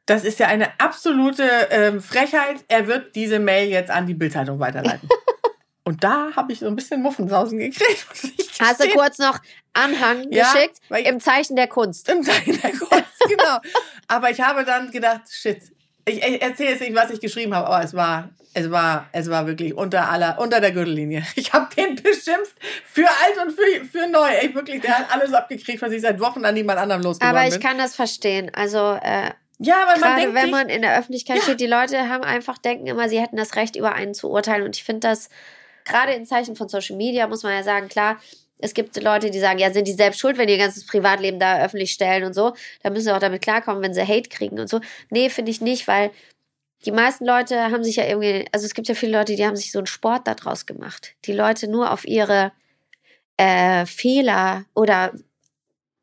[0.06, 2.64] Das ist ja eine absolute ähm, Frechheit.
[2.68, 5.08] Er wird diese Mail jetzt an die Bildzeitung weiterleiten.
[5.84, 8.06] und da habe ich so ein bisschen Muffensausen gekriegt.
[8.60, 9.38] Hast du kurz noch
[9.74, 10.80] Anhang Ja, geschickt?
[11.06, 12.08] Im Zeichen der Kunst.
[12.08, 13.58] Im Zeichen der Kunst, genau.
[14.08, 15.73] Aber ich habe dann gedacht, shit.
[16.06, 19.30] Ich, ich erzähle jetzt nicht, was ich geschrieben habe, aber es war, es war, es
[19.30, 21.24] war wirklich unter aller, unter der Gürtellinie.
[21.36, 22.54] Ich habe den beschimpft
[22.86, 24.28] für alt und für, für neu.
[24.28, 27.46] Ey, wirklich, der hat alles abgekriegt, was ich seit Wochen an niemand anderem losgeworden Aber
[27.46, 27.62] ich bin.
[27.62, 28.50] kann das verstehen.
[28.54, 29.30] Also äh,
[29.60, 31.42] ja, weil man denkt wenn man in der Öffentlichkeit Ja.
[31.42, 34.64] steht, die Leute haben einfach denken immer, sie hätten das Recht, über einen zu urteilen.
[34.64, 35.30] Und ich finde das
[35.84, 38.16] gerade in Zeichen von Social Media muss man ja sagen, klar.
[38.58, 41.38] Es gibt Leute, die sagen, ja, sind die selbst schuld, wenn die ihr ganzes Privatleben
[41.38, 42.54] da öffentlich stellen und so.
[42.82, 44.80] Da müssen sie auch damit klarkommen, wenn sie Hate kriegen und so.
[45.10, 46.10] Nee, finde ich nicht, weil
[46.84, 49.56] die meisten Leute haben sich ja irgendwie, also es gibt ja viele Leute, die haben
[49.56, 51.14] sich so einen Sport daraus gemacht.
[51.24, 52.52] Die Leute nur auf ihre
[53.36, 55.12] äh, Fehler oder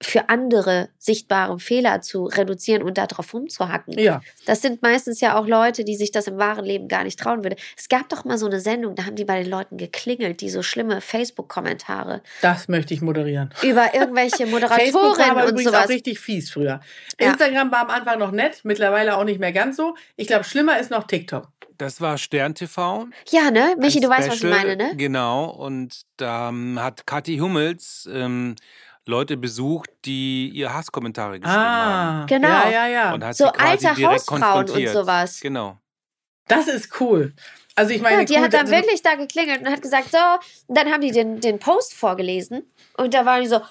[0.01, 3.98] für andere sichtbare Fehler zu reduzieren und darauf rumzuhacken.
[3.98, 4.22] Ja.
[4.46, 7.43] Das sind meistens ja auch Leute, die sich das im wahren Leben gar nicht trauen
[7.43, 7.55] würden.
[7.77, 10.50] Es gab doch mal so eine Sendung, da haben die bei den Leuten geklingelt, die
[10.50, 13.53] so schlimme Facebook-Kommentare Das möchte ich moderieren.
[13.62, 15.86] über irgendwelche Facebook war Moderatorinnen aber und übrigens sowas.
[15.86, 16.79] auch richtig fies früher.
[17.20, 17.31] Ja.
[17.31, 19.96] Instagram war am Anfang noch nett, mittlerweile auch nicht mehr ganz so.
[20.15, 21.50] Ich glaube, schlimmer ist noch TikTok.
[21.77, 23.08] Das war Stern TV.
[23.29, 23.75] Ja, ne?
[23.79, 24.96] Michi, du weißt, was ich Special, meine, ne?
[24.98, 25.50] Genau.
[25.50, 28.55] Und da ähm, hat Kathi Hummels ähm,
[29.05, 32.22] Leute besucht, die ihr Hasskommentare geschrieben haben.
[32.22, 32.48] Ah, Genau.
[32.48, 33.13] Ja, ja, ja.
[33.13, 35.39] Und hat So sie quasi alte direkt Hausfrauen und sowas.
[35.41, 35.77] Genau.
[36.48, 37.34] Das ist cool.
[37.75, 40.12] Also ich meine, Ja, die cool, hat dann also- wirklich da geklingelt und hat gesagt,
[40.12, 40.17] so,
[40.67, 43.62] und dann haben die den, den Post vorgelesen und da waren die so,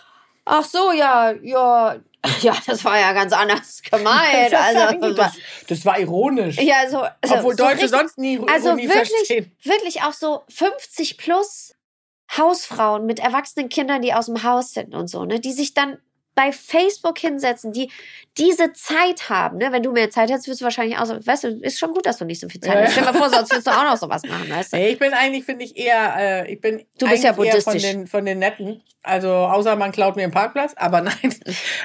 [0.46, 1.96] ach so, ja, ja,
[2.40, 4.52] ja, das war ja ganz anders gemeint.
[4.52, 5.32] Das, Also, das,
[5.68, 6.56] das war ironisch.
[6.56, 9.52] ja, so, so Obwohl so Deutsche richtig- sonst nie also Ironie wirklich, verstehen.
[9.62, 11.74] wirklich auch so 50 plus
[12.36, 15.98] Hausfrauen mit erwachsenen Kindern, die aus dem Haus sind und so, ne, die sich dann
[16.40, 17.90] bei Facebook hinsetzen, die
[18.38, 19.72] diese Zeit haben, ne?
[19.72, 22.06] Wenn du mehr Zeit hättest, würdest du wahrscheinlich auch so, weißt du, ist schon gut,
[22.06, 22.92] dass du nicht so viel Zeit hast.
[22.92, 24.76] Stell dir mal vor, sonst würdest du auch noch sowas machen, weißt du?
[24.78, 27.82] Ich bin eigentlich, finde ich, eher, äh, ich bin Du bist ja eher von buddhistisch.
[27.82, 28.82] den, von den Netten.
[29.02, 31.34] Also, außer man klaut mir einen Parkplatz, aber nein.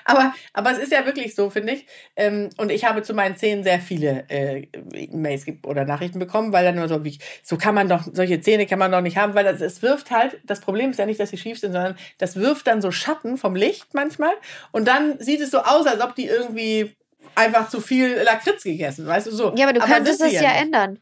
[0.03, 1.88] aber, aber es ist ja wirklich so, finde ich.
[2.15, 4.67] Ähm, und ich habe zu meinen Zähnen sehr viele äh,
[5.12, 8.65] Mails oder Nachrichten bekommen, weil dann nur so, wie, so kann man doch, solche Zähne
[8.65, 11.19] kann man doch nicht haben, weil das, es wirft halt, das Problem ist ja nicht,
[11.19, 14.33] dass sie schief sind, sondern das wirft dann so Schatten vom Licht manchmal.
[14.72, 16.96] Und dann sieht es so aus, als ob die irgendwie
[17.36, 19.54] einfach zu viel Lakritz gegessen, weißt du so.
[19.56, 21.00] Ja, aber du könntest sind es sie ja ändern.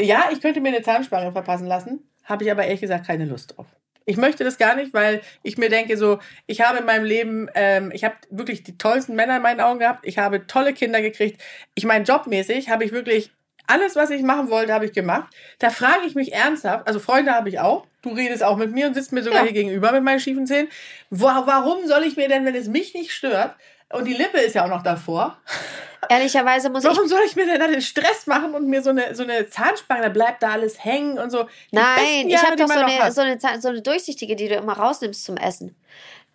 [0.00, 3.56] Ja, ich könnte mir eine Zahnspange verpassen lassen, habe ich aber ehrlich gesagt keine Lust
[3.56, 3.66] drauf.
[4.06, 7.48] Ich möchte das gar nicht, weil ich mir denke, so, ich habe in meinem Leben,
[7.54, 11.00] ähm, ich habe wirklich die tollsten Männer in meinen Augen gehabt, ich habe tolle Kinder
[11.00, 11.40] gekriegt.
[11.74, 13.30] Ich meine, jobmäßig habe ich wirklich
[13.66, 15.32] alles, was ich machen wollte, habe ich gemacht.
[15.58, 18.86] Da frage ich mich ernsthaft, also Freunde habe ich auch, du redest auch mit mir
[18.86, 19.44] und sitzt mir sogar Ja.
[19.46, 20.68] hier gegenüber mit meinen schiefen Zähnen.
[21.10, 23.54] Wo, warum soll ich mir denn, wenn es mich nicht stört,
[23.92, 25.36] und die Lippe ist ja auch noch davor,
[26.10, 26.90] Ehrlicherweise muss ich.
[26.90, 29.48] Warum soll ich mir denn da den Stress machen und mir so eine, so eine
[29.48, 31.44] Zahnspange, da bleibt da alles hängen und so.
[31.72, 34.36] Die Nein, besten ich Jahre, habe doch so eine, so, eine, Za- so eine durchsichtige,
[34.36, 35.74] die du immer rausnimmst zum Essen.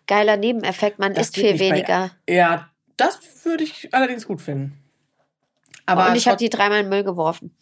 [0.08, 2.12] Geiler Nebeneffekt, man Das isst viel nicht bei- weniger.
[2.28, 4.76] Ja, das würde ich allerdings gut finden.
[5.86, 7.56] Aber und ich habe die dreimal in den Müll geworfen.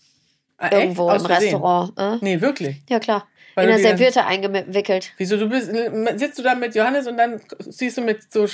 [0.57, 0.69] Ah?
[0.71, 1.25] Irgendwo im?
[1.25, 1.91] Restaurant.
[1.97, 2.17] Äh?
[2.21, 2.77] Nee, wirklich.
[2.89, 3.27] Ja, klar.
[3.63, 5.11] In der die dann- Serviette eingewickelt.
[5.17, 5.71] Wieso, du bist,
[6.19, 8.47] sitzt du da mit Johannes und dann siehst du mit so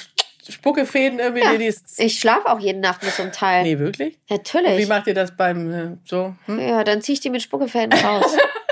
[0.49, 1.75] Spuckefäden irgendwie Ja, dir die.
[2.03, 3.63] Ich schlafe auch jede Nacht mit so einem Teil.
[3.63, 4.15] Nee, wirklich?
[4.15, 4.87] Und wie Natürlich.
[4.89, 6.35] macht ihr das beim äh, so?
[6.47, 6.59] Hm?
[6.59, 8.35] Ja, dann zieh ich die mit Spuckefäden raus.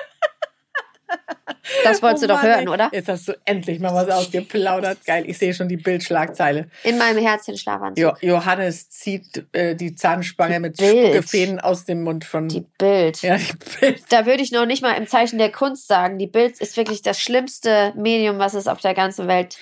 [1.83, 2.89] das wolltest Oh du doch hören, oder?
[2.91, 4.99] Jetzt hast du endlich mal was ausgeplaudert.
[5.05, 6.69] Geil, ich sehe schon die Bildschlagzeile.
[6.83, 7.97] In meinem Herzchen Schlafanzug.
[8.03, 11.07] Jo Johannes zieht äh, die Zahnspange mit Bild.
[11.07, 12.47] Spuckefäden aus dem Mund von.
[12.47, 13.21] Die Bild.
[13.21, 14.03] ja, die Bild.
[14.09, 16.17] Da würde ich noch nicht mal im Zeichen der Kunst sagen.
[16.17, 19.57] Die Bild ist wirklich das schlimmste Medium, was es auf der ganzen Welt,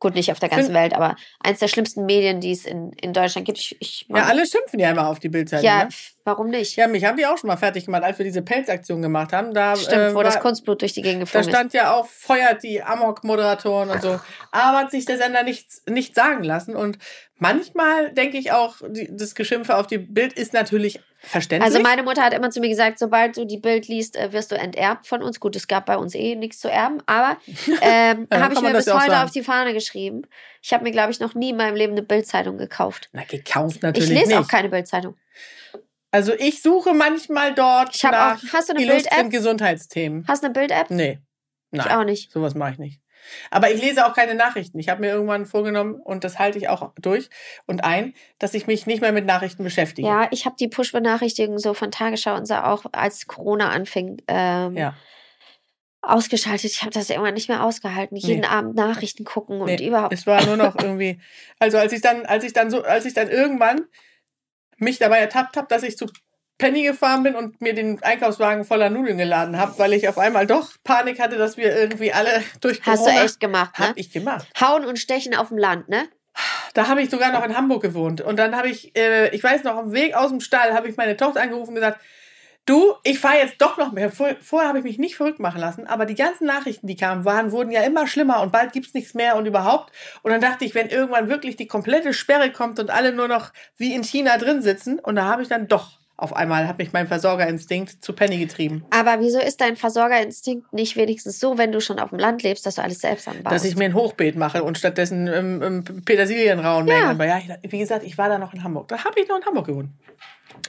[0.00, 2.92] gut, nicht auf der ganzen Find- Welt, aber eins der schlimmsten Medien, die es in,
[3.00, 3.58] in Deutschland gibt.
[3.58, 5.64] Ich, ich Ja, alle schimpfen ja immer auf die Bildzeitung.
[5.64, 5.88] ja ne?
[6.24, 6.76] warum nicht?
[6.76, 9.54] ja, mich haben die auch schon mal fertig gemacht, als wir diese Pelzaktion gemacht haben.
[9.54, 11.54] Da, Stimmt, äh, wo das war- Kunstblut durch die Gegend Da geflogen ist.
[11.54, 14.20] stand ja auch, feuert die Amok-Moderatoren und so.
[14.50, 16.76] Aber hat sich der Sender nichts nicht sagen lassen.
[16.76, 16.98] Und
[17.38, 21.72] manchmal denke ich auch, die, das Geschimpfe auf die Bild ist natürlich verständlich.
[21.72, 24.52] Also meine Mutter hat immer zu mir gesagt, sobald du die Bild liest, äh, wirst
[24.52, 25.40] du enterbt von uns.
[25.40, 27.36] Gut, es gab bei uns eh nichts zu erben, aber
[27.82, 29.24] ähm, Ja, habe ich mir bis heute sagen.
[29.24, 30.22] auf die Fahne geschrieben.
[30.62, 33.08] Ich habe mir, glaube ich, noch nie in meinem Leben eine Bildzeitung gekauft.
[33.12, 34.36] Na, gekauft Ich natürlich lese nicht.
[34.38, 35.16] auch keine Bildzeitung.
[36.10, 38.52] Also ich suche manchmal dort Ich habe nach auch.
[38.52, 39.30] Hast du eine illustren Bild-App?
[39.30, 40.24] Gesundheitsthemen.
[40.28, 40.90] Hast du eine Bild-App?
[40.90, 41.18] Nee.
[41.72, 41.90] Ich Nein.
[41.90, 42.30] auch nicht.
[42.30, 43.00] Sowas mache ich nicht.
[43.50, 44.78] Aber ich lese auch keine Nachrichten.
[44.78, 47.30] Ich habe mir irgendwann vorgenommen, und das halte ich auch durch
[47.66, 50.06] und ein, dass ich mich nicht mehr mit Nachrichten beschäftige.
[50.08, 54.76] Ja, ich habe die Push-Benachrichtigungen so von Tagesschau und so auch, als Corona anfing, ähm,
[54.76, 54.94] Ja.
[56.02, 56.70] ausgeschaltet.
[56.70, 58.16] Ich habe das irgendwann nicht mehr ausgehalten.
[58.16, 58.46] Jeden Nee.
[58.46, 60.12] Abend Nachrichten gucken und Nee, überhaupt.
[60.12, 61.20] Es war nur noch irgendwie.
[61.58, 63.86] Also als ich dann, als ich dann so, als ich dann irgendwann
[64.76, 66.06] mich dabei ertappt habe, dass ich zu
[66.58, 70.46] Penny gefahren bin und mir den Einkaufswagen voller Nudeln geladen habe, weil ich auf einmal
[70.46, 73.00] doch Panik hatte, dass wir irgendwie alle durch Corona.
[73.00, 73.88] Hast du echt gemacht, ne?
[73.88, 74.46] Hab ich gemacht.
[74.60, 76.08] Hauen und Stechen auf dem Land, ne?
[76.74, 78.20] Da habe ich sogar noch in Hamburg gewohnt.
[78.20, 80.96] Und dann habe ich, äh, ich weiß noch, am Weg aus dem Stall habe ich
[80.96, 82.00] meine Tochter angerufen und gesagt,
[82.66, 84.10] du, ich fahre jetzt doch noch mehr.
[84.10, 87.24] Vor, vorher habe ich mich nicht verrückt machen lassen, aber die ganzen Nachrichten, die kamen,
[87.24, 89.92] waren, wurden ja immer schlimmer und bald gibt's nichts mehr und überhaupt.
[90.22, 93.52] Und dann dachte ich, wenn irgendwann wirklich die komplette Sperre kommt und alle nur noch
[93.76, 96.92] wie in China drin sitzen, und da habe ich dann doch auf einmal, hat mich
[96.92, 98.84] mein Versorgerinstinkt zu Penny getrieben.
[98.90, 102.64] Aber wieso ist dein Versorgerinstinkt nicht wenigstens so, wenn du schon auf dem Land lebst,
[102.66, 103.52] dass du alles selbst anbaust?
[103.54, 107.10] Dass ich mir ein Hochbeet mache und stattdessen ähm, ähm, Petersilienrauen Ja.
[107.10, 108.88] Aber ja, ich, wie gesagt, ich war da noch in Hamburg.
[108.88, 109.90] Da habe ich noch in Hamburg gewohnt.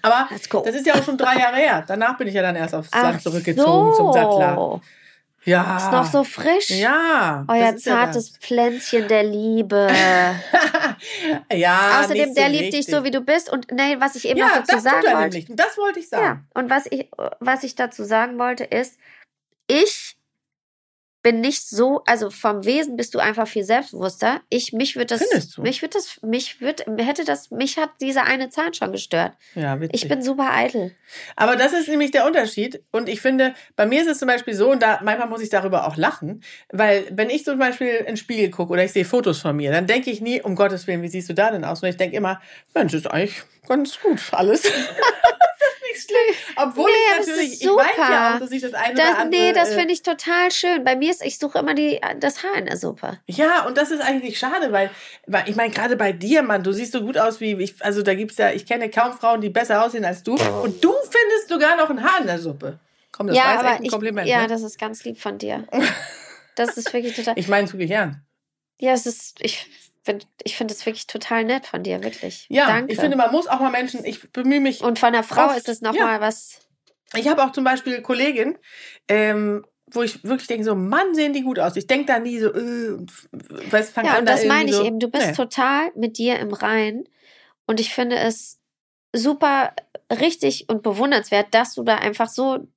[0.01, 1.83] Aber das ist ja auch schon drei Jahre her.
[1.87, 4.81] Danach bin ich ja dann erst aufs Ach Land zurückgezogen zum Sattler.
[5.45, 5.77] Ja.
[5.77, 6.69] Ist noch so frisch.
[6.71, 7.45] Ja.
[7.47, 9.89] Euer ist ja zartes Pflänzchen der Liebe.
[11.51, 12.01] ja.
[12.01, 12.95] Außerdem, so der liebt dich richtig.
[12.95, 13.51] so, wie du bist.
[13.51, 15.37] Und nee, was ich eben ja, noch dazu das sagen tut er wollte.
[15.37, 15.55] nämlich.
[15.55, 16.47] Das wollte ich Ja, sagen.
[16.55, 18.97] und was ich, was ich dazu sagen wollte, ist,
[19.67, 20.14] ich
[21.25, 24.41] bin nicht so, also vom Wesen bist du einfach viel selbstbewusster.
[24.49, 25.21] Ich, mich wird das,
[25.57, 29.33] mich wird das, mich wird, hätte das, mich hat dieser eine Zahn schon gestört.
[29.55, 30.03] Ja, witzig.
[30.03, 30.91] Ich bin super eitel.
[31.35, 32.83] Aber das ist nämlich der Unterschied.
[32.91, 35.49] Und ich finde, bei mir ist es zum Beispiel so, und da manchmal muss ich
[35.49, 39.03] darüber auch lachen, weil wenn ich zum Beispiel in den Spiegel gucke oder ich sehe
[39.03, 41.65] Fotos von mir, dann denke ich nie, um Gottes Willen, wie siehst du da denn
[41.65, 41.81] aus?
[41.81, 42.39] Und ich denke immer,
[42.75, 44.61] Mensch, ist eigentlich ganz gut alles.
[45.95, 46.55] das ist nicht schlimm.
[46.57, 49.41] Obwohl Nee, ich natürlich, ich weiß ja auch, dass ich das eine Das, oder andere...
[49.41, 50.83] nee, das äh, finde ich total schön.
[50.83, 53.19] Bei mir ist, ich suche immer die, das Haar in der Suppe.
[53.27, 54.89] Ja, und das ist eigentlich schade, weil,
[55.27, 57.83] weil ich meine, gerade bei dir, Mann, du siehst so gut aus wie ich.
[57.83, 60.33] Also da gibt's ja, ich kenne kaum Frauen, die besser aussehen als du.
[60.33, 62.79] Und du findest sogar noch ein Haar in der Suppe.
[63.11, 64.27] Komm, das ja, war jetzt echt ein ich, Kompliment.
[64.27, 64.47] ja, ne?
[64.47, 65.67] das ist ganz lieb von dir.
[66.57, 67.37] Das ist wirklich total.
[67.37, 68.25] Ich meine, zu gern.
[68.79, 69.67] Ja, es ist, ich
[70.43, 72.45] ich finde es wirklich total nett von dir, wirklich.
[72.49, 72.93] Ja, Danke.
[72.93, 74.81] ich finde, man muss auch mal Menschen, ich bemühe mich.
[74.81, 76.05] und von der Frau oft, ist es nochmal ja.
[76.05, 76.59] mal was.
[77.15, 78.57] Ich habe auch zum Beispiel Kollegin,
[79.07, 81.75] ähm, wo ich wirklich denke, so, Mann, sehen die gut aus.
[81.75, 82.97] Ich denke da nie so, äh,
[83.71, 84.99] weiß, fang Ja, an, und da das meine irgendwie ich so, eben.
[84.99, 85.33] Du bist nee.
[85.33, 87.07] total mit dir im Reinen.
[87.67, 88.59] Und ich finde es
[89.13, 89.73] super
[90.11, 92.67] richtig und bewundernswert, dass du da einfach so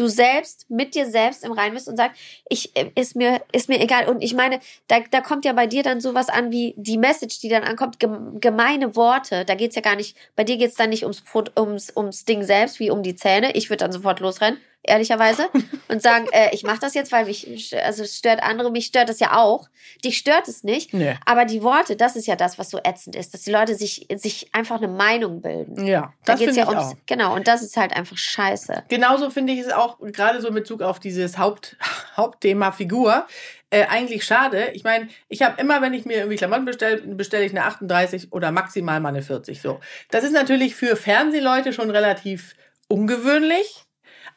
[0.00, 3.68] du selbst mit dir selbst im Reinen bist und sagst, ich äh, ist mir ist
[3.68, 6.74] mir egal und ich meine, da, da kommt ja bei dir dann sowas an wie
[6.76, 9.44] die Message, die dann ankommt, gem- gemeine Worte.
[9.44, 11.22] Da geht's ja gar nicht, bei dir geht's dann nicht ums
[11.58, 13.52] ums ums Ding selbst wie um die Zähne.
[13.54, 15.48] Ich würde dann sofort losrennen, ehrlicherweise
[15.88, 19.08] und sagen, äh, ich mache das jetzt, weil mich also es stört andere, mich stört
[19.08, 19.68] das ja auch.
[20.04, 21.16] Dich stört es nicht, Nee.
[21.26, 24.06] aber die Worte, das ist ja das, was so ätzend ist, dass die Leute sich,
[24.16, 25.86] sich einfach eine Meinung bilden.
[25.86, 27.06] Ja, Da das geht's finde ja ich ums, auch.
[27.06, 28.84] genau, und das ist halt einfach scheiße.
[28.88, 31.76] Genauso finde ich es auch gerade so in Bezug auf dieses Haupt,
[32.16, 33.26] Hauptthema Figur
[33.72, 34.70] äh, eigentlich schade.
[34.72, 38.32] Ich meine, ich habe immer, wenn ich mir irgendwie Klamotten bestelle, bestelle ich eine 38
[38.32, 39.60] oder maximal mal eine 40.
[39.62, 39.78] So,
[40.10, 42.54] das ist natürlich für Fernsehleute schon relativ
[42.88, 43.84] ungewöhnlich,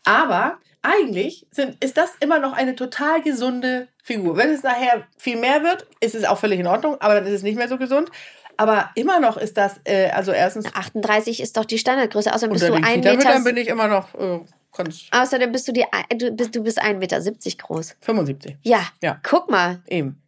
[0.04, 4.36] aber eigentlich sind, ist das immer noch eine total gesunde Figur.
[4.36, 7.34] Wenn es nachher viel mehr wird, ist es auch völlig in Ordnung, aber dann ist
[7.34, 8.12] es nicht mehr so gesund.
[8.58, 12.34] Aber immer noch ist das, äh, also erstens 38 ist doch die Standardgröße.
[12.34, 13.40] Außerdem bist du ein Meter.
[13.42, 14.42] bin ich immer noch äh,
[14.76, 17.20] ganz Außerdem bist du die, du bist, du bist 1,70 Meter
[17.58, 17.96] groß.
[18.02, 18.58] 75.
[18.62, 18.86] Ja.
[19.02, 19.20] Ja.
[19.24, 19.82] Guck mal.
[19.88, 20.22] Eben.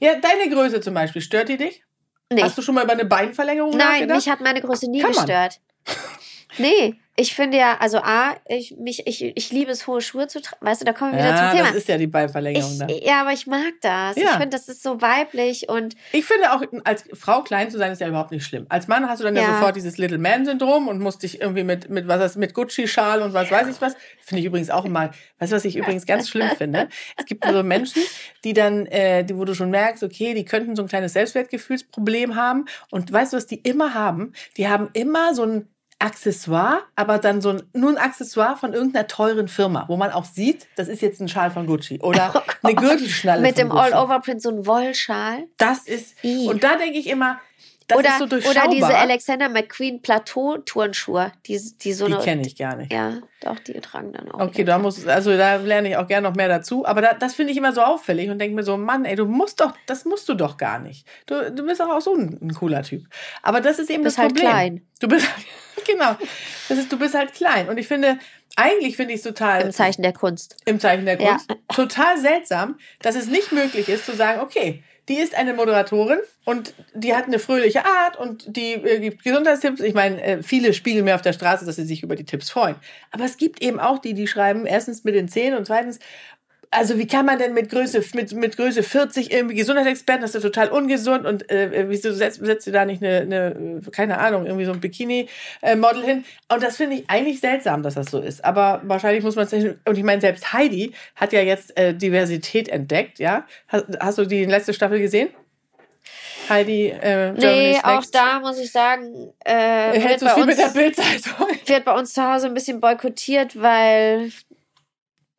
[0.00, 1.82] Ja, deine Größe zum Beispiel, stört die dich?
[2.30, 2.42] Nee.
[2.42, 4.16] Hast du schon mal über eine Beinverlängerung Nein, nachgedacht?
[4.16, 5.26] mich hat meine Größe nie Kann man.
[6.58, 10.40] Nee, ich finde ja, also A, ich, mich, ich, ich liebe es, hohe Schuhe zu
[10.40, 10.64] tragen.
[10.64, 11.68] Weißt du, da kommen wir wieder ja, zum Thema.
[11.68, 12.86] das ist ja die Beinverlängerung da.
[12.88, 14.16] Ich, ja, aber ich mag das.
[14.16, 14.32] Ich Ja.
[14.32, 18.00] finde, das ist so weiblich und Ich finde auch, als Frau klein zu sein, ist
[18.00, 18.66] ja überhaupt nicht schlimm.
[18.68, 19.54] Als Mann hast du dann ja, Ja.
[19.54, 23.32] sofort dieses Little Man-Syndrom und musst dich irgendwie mit, mit was ist, mit Gucci-Schal und
[23.34, 23.96] was weiß ich was.
[24.20, 26.88] Finde ich übrigens auch immer, weißt du, was ich übrigens ganz schlimm finde?
[27.16, 28.02] Es gibt so Menschen,
[28.44, 32.36] die dann, äh, die, wo du schon merkst, okay, die könnten so ein kleines Selbstwertgefühlsproblem
[32.36, 32.66] haben.
[32.90, 34.32] Und weißt du, was die immer haben?
[34.56, 35.68] Die haben immer so ein
[36.00, 40.24] Accessoire, aber dann so ein, nur ein Accessoire von irgendeiner teuren Firma, wo man auch
[40.24, 43.72] sieht, das ist jetzt ein Schal von Gucci oder eine Gürtelschnalle Oh mit dem.
[43.72, 45.44] All-Over-Print so ein Wollschal.
[45.56, 46.48] Das ist, I.
[46.48, 47.40] und da denke ich immer,
[47.88, 48.64] das oder, ist so durchschaubar.
[48.66, 52.22] oder diese Alexander McQueen Plateau-Turnschuhe, die, die so die eine.
[52.22, 52.92] kenne ich gar nicht.
[52.92, 54.40] Ja, doch, die tragen dann auch.
[54.40, 56.84] Okay, da muss, also da lerne ich auch gerne noch mehr dazu.
[56.86, 59.24] Aber da, das finde ich immer so auffällig und denke mir so, Mann, ey, du
[59.26, 61.06] musst doch, das musst du doch gar nicht.
[61.26, 63.04] Du, du bist doch auch so ein, ein cooler Typ.
[63.42, 64.48] Aber das ist eben das halt Problem.
[64.50, 64.86] klein.
[65.00, 65.26] Du bist
[65.86, 66.14] genau.
[66.68, 67.68] Das ist, du bist halt klein.
[67.68, 68.18] Und ich finde,
[68.56, 70.56] eigentlich finde ich es total Im Zeichen der Kunst.
[70.66, 71.30] im Zeichen der Ja.
[71.38, 71.54] Kunst.
[71.74, 76.74] Total seltsam, dass es nicht möglich ist zu sagen, okay, die ist eine Moderatorin und
[76.94, 79.80] die hat eine fröhliche Art und die äh, gibt Gesundheitstipps.
[79.80, 82.50] Ich meine, äh, viele spiegeln mir auf der Straße, dass sie sich über die Tipps
[82.50, 82.76] freuen.
[83.10, 85.98] Aber es gibt eben auch die, die schreiben, erstens mit den Zähnen und zweitens,
[86.70, 90.42] also wie kann man denn mit Größe, mit, mit Größe 40 irgendwie Gesundheitsexperten, das ist
[90.42, 94.46] ja total ungesund und äh, wieso setzt, setzt du da nicht eine, eine, keine Ahnung,
[94.46, 96.24] irgendwie so ein Bikini-Model hin?
[96.52, 98.44] Und das finde ich eigentlich seltsam, dass das so ist.
[98.44, 101.94] Aber wahrscheinlich muss man es nicht, und ich meine, selbst Heidi hat ja jetzt äh,
[101.94, 103.46] Diversität entdeckt, ja?
[103.68, 105.30] Hast, hast du die letzte Staffel gesehen?
[106.48, 108.14] Heidi, äh, Nee, Germany's auch Next?
[108.14, 112.22] da muss ich sagen, äh, wird, bei viel mit der uns, wird bei uns zu
[112.22, 114.30] Hause ein bisschen boykottiert, weil.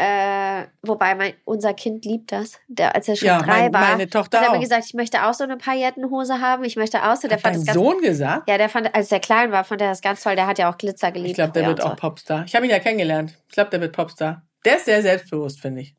[0.01, 2.57] Äh, wobei mein, unser Kind liebt das.
[2.69, 4.93] Der, als er schon Ja, drei mein, war, meine Tochter hat er mir gesagt, ich
[4.93, 6.63] möchte auch so eine Paillettenhose haben.
[6.63, 7.27] Ich möchte auch so.
[7.27, 8.49] Der Hat fand dein das ganz, Sohn gesagt?
[8.49, 10.37] Ja, der fand, als der klein war, fand er das ganz toll.
[10.37, 11.31] Der hat ja auch Glitzer geliebt.
[11.31, 12.45] Ich glaube, der wird auch Popstar.
[12.45, 13.37] Ich habe ihn ja kennengelernt.
[13.49, 14.43] Ich glaube, der wird Popstar.
[14.63, 15.97] Der ist sehr selbstbewusst, finde ich.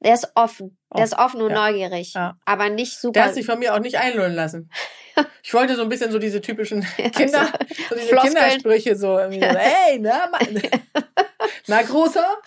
[0.00, 0.78] Der ist offen.
[0.96, 1.70] Der ist offen und ja.
[1.70, 2.14] neugierig.
[2.14, 2.38] Ja.
[2.44, 3.24] Aber nicht Der super.
[3.24, 4.70] hat sich von mir auch nicht einlullen lassen.
[5.42, 6.82] Ich wollte so ein bisschen so diese typischen
[7.14, 7.52] Kinder,
[7.90, 8.34] so diese Floskeln.
[8.34, 10.30] Kindersprüche, so irgendwie so, hey, na,
[11.66, 12.38] na, großer?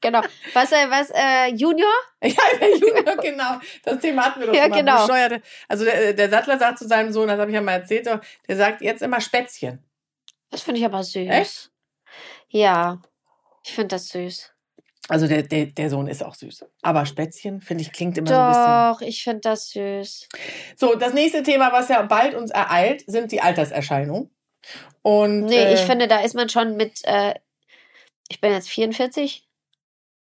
[0.00, 0.20] Genau.
[0.54, 1.90] Was, äh, was, äh, Junior?
[2.22, 3.58] Ja, der Junior, genau.
[3.84, 4.76] Das Thema hatten wir doch Ja, mal.
[4.76, 5.06] genau.
[5.06, 5.42] Bescheuerte.
[5.68, 8.56] Also der, der Sattler sagt zu seinem Sohn, das habe ich ja mal erzählt, der
[8.56, 9.82] sagt jetzt immer Spätzchen.
[10.50, 11.28] Das finde ich aber süß.
[11.28, 11.70] Echt?
[12.48, 13.00] Ja.
[13.64, 14.52] Ich finde das süß.
[15.08, 16.64] Also der, der, der Sohn ist auch süß.
[16.82, 18.92] Aber Spätzchen, finde ich, klingt immer so ein bisschen.
[18.92, 20.28] Doch, ich finde das süß.
[20.76, 24.30] So, das nächste Thema, was ja bald uns ereilt, sind die Alterserscheinungen.
[25.02, 27.34] Und, Nee, äh, ich finde, da ist man schon mit, äh,
[28.28, 29.47] ich bin jetzt 44.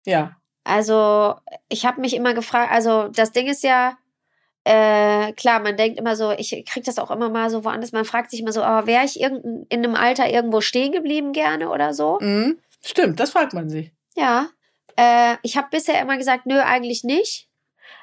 [0.06, 0.36] Ja.
[0.64, 1.34] Also,
[1.68, 3.96] ich habe mich immer gefragt, also das Ding ist ja,
[4.64, 8.04] äh, klar, man denkt immer so, ich kriege das auch immer mal so woanders, man
[8.04, 11.94] fragt sich immer so, oh, wäre ich in einem Alter irgendwo stehen geblieben gerne oder
[11.94, 12.18] so?
[12.20, 12.58] Mhm.
[12.84, 13.92] Stimmt, das fragt man sich.
[14.16, 14.48] Ja.
[14.96, 17.48] Äh, ich habe bisher immer gesagt, nö, eigentlich nicht.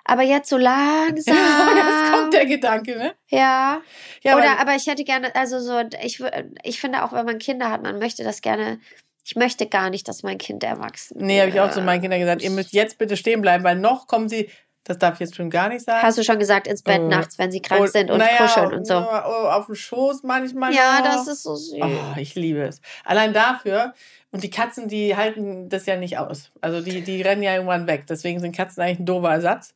[0.04, 1.36] Aber jetzt so langsam.
[1.36, 3.14] Jetzt kommt der Gedanke, ne?
[3.28, 3.82] ja.
[4.24, 6.24] Ja, Oder aber, aber ich hätte gerne, also so, ich,
[6.64, 8.80] ich finde auch, wenn man Kinder hat, man möchte das gerne.
[9.28, 12.22] Ich möchte gar nicht, dass mein Kind erwachsen nee, habe ich auch zu meinen Kindern
[12.22, 14.50] gesagt, ihr müsst jetzt bitte stehen bleiben, weil noch kommen sie,
[14.86, 16.02] das darf ich jetzt schon gar nicht sagen.
[16.02, 18.38] Hast du schon gesagt, ins Bett Äh, nachts, wenn sie krank Und- sind und naja,
[18.38, 18.96] kuscheln und so.
[18.96, 20.74] Auf dem Schoß manchmal.
[20.74, 21.12] Ja, noch.
[21.12, 21.78] das ist so süß.
[21.82, 22.80] Oh, ich liebe es.
[23.04, 23.94] Allein dafür.
[24.32, 26.52] Und die Katzen, die halten das ja nicht aus.
[26.62, 28.06] Also die, die rennen ja irgendwann weg.
[28.08, 29.74] Deswegen sind Katzen eigentlich ein doofer Ersatz.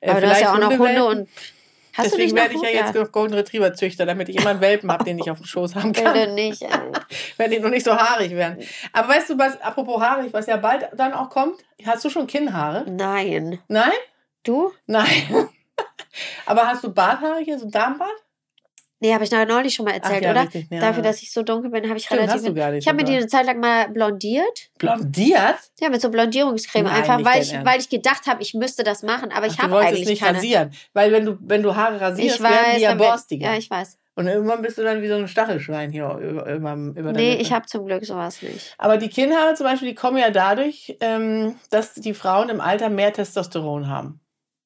[0.00, 0.78] Äh, Aber du hast ja auch noch.
[0.78, 1.28] Hunde und.
[1.94, 4.50] Hast Deswegen du nicht werde ich ja jetzt noch Golden Retriever züchter, damit ich immer
[4.50, 6.34] einen Welpen habe, den ich auf dem Schoß haben Bitte kann.
[6.34, 6.62] nicht.
[6.62, 6.70] ey.
[7.36, 8.58] Wenn die noch nicht so haarig werden.
[8.92, 11.62] Aber weißt du, was, apropos haarig, was ja bald dann auch kommt?
[11.84, 12.84] Hast du schon Kinnhaare?
[12.90, 13.58] Nein.
[13.68, 13.92] Nein?
[14.42, 14.72] Du?
[14.86, 15.06] Nein.
[16.46, 18.08] Aber hast du Barthaare hier, so Darmbart?
[19.02, 20.42] Nee, habe ich neulich schon mal erzählt, ja, oder?
[20.42, 20.78] richtig, ja.
[20.78, 22.36] Dafür, dass ich so dunkel bin, habe ich Stimmt, relativ.
[22.36, 24.70] hast du gar nicht ich habe mir die eine Zeit lang mal blondiert.
[24.78, 25.56] Blondiert?
[25.80, 26.84] Ja, mit so Blondierungscreme.
[26.84, 29.66] Nein, einfach, weil ich, weil ich gedacht habe, ich müsste das machen, aber ich Ach,
[29.66, 30.38] du habe eigentlich nicht keine.
[30.38, 30.70] rasieren.
[30.92, 32.76] Weil wenn du, wenn du Haare rasierst, Ich werden weiß.
[32.76, 33.46] die ja borstiger.
[33.50, 33.98] ja, ich weiß.
[34.14, 37.52] Und irgendwann bist du dann wie so ein Stachelschwein hier über, über, über Nee, ich
[37.52, 38.74] habe zum Glück sowas nicht.
[38.78, 42.88] Aber die Kinnhaare zum Beispiel, die kommen ja dadurch, ähm, dass die Frauen im Alter
[42.88, 44.20] mehr Testosteron haben.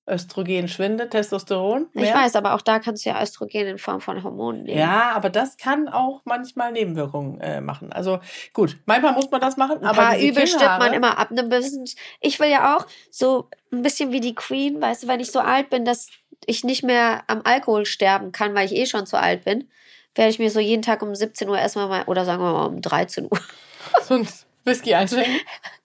[0.09, 2.05] Östrogen schwindet, Testosteron mehr.
[2.05, 4.79] Ich weiß, aber auch da kannst du ja Östrogen in Form von Hormonen nehmen.
[4.79, 7.93] Ja, aber das kann auch manchmal Nebenwirkungen äh, machen.
[7.93, 8.21] Also
[8.53, 11.85] gut, manchmal muss man das machen, Ein aber Übel stirbt man immer ab einem gewissen.
[12.21, 15.41] Ich will ja auch so ein bisschen wie die Queen, weißt du, wenn ich so
[15.41, 16.09] alt bin, dass
[16.47, 19.69] ich nicht mehr am Alkohol sterben kann, weil ich eh schon zu alt bin,
[20.15, 22.67] werde ich mir so jeden Tag um 17 Uhr erstmal mal, oder sagen wir mal
[22.67, 23.41] um 13 Uhr,
[24.03, 24.29] so ein
[24.65, 25.35] Whisky einschenken.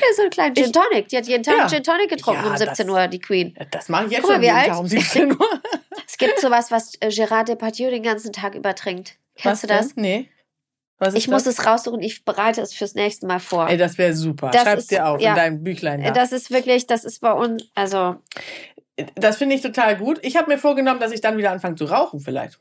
[0.00, 1.08] ja, so einen kleinen Gin Tonic.
[1.08, 1.68] Die hat jeden Tag Ja.
[1.68, 3.56] Gin Tonic getrunken Ja, um 17 das- Uhr, die Queen.
[3.70, 4.68] Das mache ich jetzt Guck mal, schon wie jeden alt?
[4.68, 5.60] Tag um 17 Uhr.
[6.06, 9.16] Es gibt sowas, was äh, Gérard Depardieu den ganzen Tag über trinkt.
[9.36, 9.94] Kennst Was du das?
[9.94, 10.02] denn?
[10.02, 10.30] Nee.
[10.98, 11.58] Was ist Ich muss das?
[11.58, 13.68] es raussuchen, ich bereite es fürs nächste Mal vor.
[13.68, 14.50] Ey, das wäre super.
[14.50, 15.30] Das Schreib's ist- dir auf ja.
[15.30, 16.02] in deinem Büchlein.
[16.02, 16.10] Da.
[16.10, 18.16] Das ist wirklich, das ist bei uns, also
[19.14, 20.18] Das finde ich total gut.
[20.22, 22.60] Ich habe mir vorgenommen, dass ich dann wieder anfange zu rauchen vielleicht.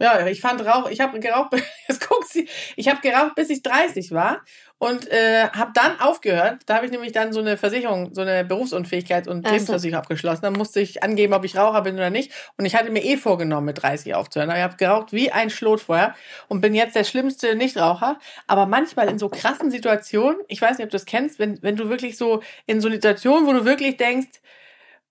[0.00, 1.52] Ja, ich fand Rauch, ich habe geraucht,
[1.88, 4.42] jetzt guckt sie, ich habe geraucht, bis ich 30 war
[4.78, 6.62] und äh, habe dann aufgehört.
[6.66, 9.52] Da habe ich nämlich dann so eine Versicherung, so eine Berufsunfähigkeit und so.
[9.52, 10.42] Lebensversicherung abgeschlossen.
[10.42, 12.32] Dann musste ich angeben, ob ich Raucher bin oder nicht.
[12.56, 14.50] Und ich hatte mir eh vorgenommen, mit 30 aufzuhören.
[14.50, 16.14] Aber ich habe geraucht wie ein Schlot vorher
[16.46, 18.18] und bin jetzt der schlimmste Nichtraucher.
[18.46, 21.74] Aber manchmal in so krassen Situationen, ich weiß nicht, ob du das kennst, wenn, wenn
[21.74, 24.40] du wirklich so in so Situationen, wo du wirklich denkst,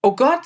[0.02, 0.46] oh Gott,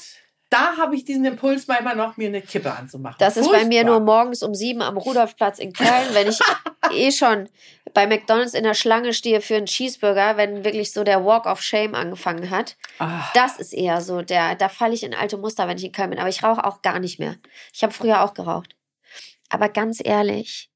[0.51, 3.15] da habe ich diesen Impuls manchmal noch, mir eine Kippe anzumachen.
[3.19, 3.83] Das ist bei mir Furchtbar.
[3.85, 6.39] nur morgens um sieben am Rudolfplatz in Köln, wenn ich
[6.93, 7.49] eh schon
[7.93, 11.61] bei McDonalds in der Schlange stehe für einen Cheeseburger, wenn wirklich so der Walk of
[11.61, 12.75] Shame angefangen hat.
[12.99, 15.91] Ah, Das ist eher so der, da falle ich in alte Muster, wenn ich in
[15.93, 16.19] Köln bin.
[16.19, 17.37] Aber ich rauche auch gar nicht mehr.
[17.73, 18.75] Ich habe früher auch geraucht.
[19.49, 20.69] Aber ganz ehrlich,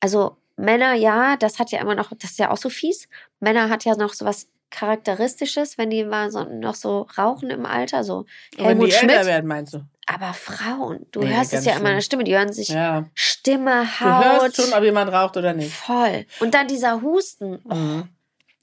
[0.00, 3.08] also Männer, ja, das hat ja immer noch, das ist ja auch so fies.
[3.38, 7.66] Männer hat ja noch so was Charakteristisches, wenn die mal so, noch so rauchen im
[7.66, 8.26] Alter, so und
[8.58, 9.26] wenn Helmut die älter Schmidt.
[9.26, 9.80] werden, meinst du?
[10.06, 12.02] Aber Frauen, du Nee, hörst es ja immer in der schlimm.
[12.02, 13.04] Stimme, die hören sich Ja.
[13.14, 14.24] Stimme, Du Haut.
[14.42, 15.72] hörst schon, ob jemand raucht oder nicht.
[15.72, 16.26] voll.
[16.40, 17.60] Und dann dieser Husten.
[17.64, 18.08] Mhm.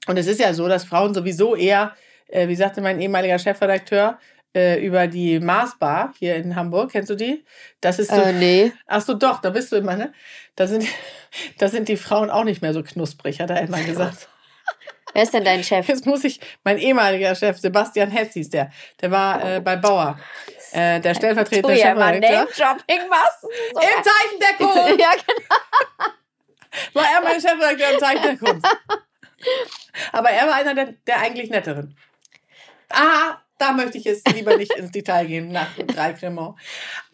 [0.07, 1.93] Und es ist ja so, dass Frauen sowieso eher,
[2.27, 4.19] äh, wie sagte mein ehemaliger Chefredakteur,
[4.55, 7.45] äh, über die Marsbar hier in Hamburg, kennst du die?
[7.81, 8.71] Das ist so, Äh, nee.
[8.87, 10.13] ach so, doch, da bist du immer, ne?
[10.55, 10.85] Da sind,
[11.59, 14.27] da sind die Frauen auch nicht mehr so knusprig, hat er immer gesagt.
[15.13, 15.87] Wer ist denn dein Chef?
[15.87, 20.19] Jetzt muss ich, mein ehemaliger Chef, Sebastian Hess hieß der, der war äh, bei Bauer,
[20.71, 21.93] äh, der stellvertretende Du ja.
[21.93, 23.41] Name-Dropping machst.
[23.41, 26.11] So Im Zeichen der Kunst ja, genau.
[26.93, 28.67] war er mein Chefredakteur im Zeichen der Kunst.
[30.11, 31.95] Aber er war einer der, der eigentlich netteren.
[32.89, 36.55] Aha, da möchte ich jetzt lieber nicht ins Detail gehen nach drei Cremant.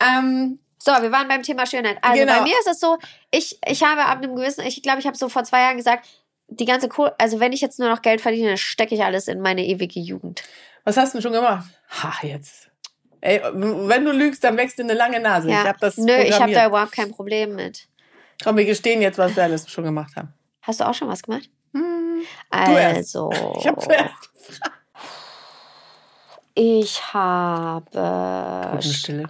[0.01, 1.97] Ähm, So, wir waren beim Thema Schönheit.
[2.01, 2.34] Also Genau.
[2.39, 2.97] bei mir ist es so,
[3.32, 6.06] ich, ich habe ab einem gewissen, ich glaube, ich habe so vor zwei Jahren gesagt,
[6.47, 9.27] die ganze Kohle, also wenn ich jetzt nur noch Geld verdiene, dann stecke ich alles
[9.27, 10.43] in meine ewige Jugend.
[10.84, 11.65] was hast du denn schon gemacht?
[11.89, 12.69] Ha, jetzt.
[13.21, 15.49] Ey, wenn du lügst, dann wächst dir eine lange Nase.
[15.49, 15.62] Ja.
[15.62, 17.88] Ich hab das Nö, ich habe da überhaupt kein Problem mit.
[18.43, 20.34] Komm, wir gestehen jetzt, was wir alles schon gemacht haben.
[20.62, 21.49] Hast du auch schon was gemacht?
[21.73, 23.15] Hm, erst.
[23.15, 24.29] Also, Ich habe zuerst.
[26.56, 28.79] ich habe.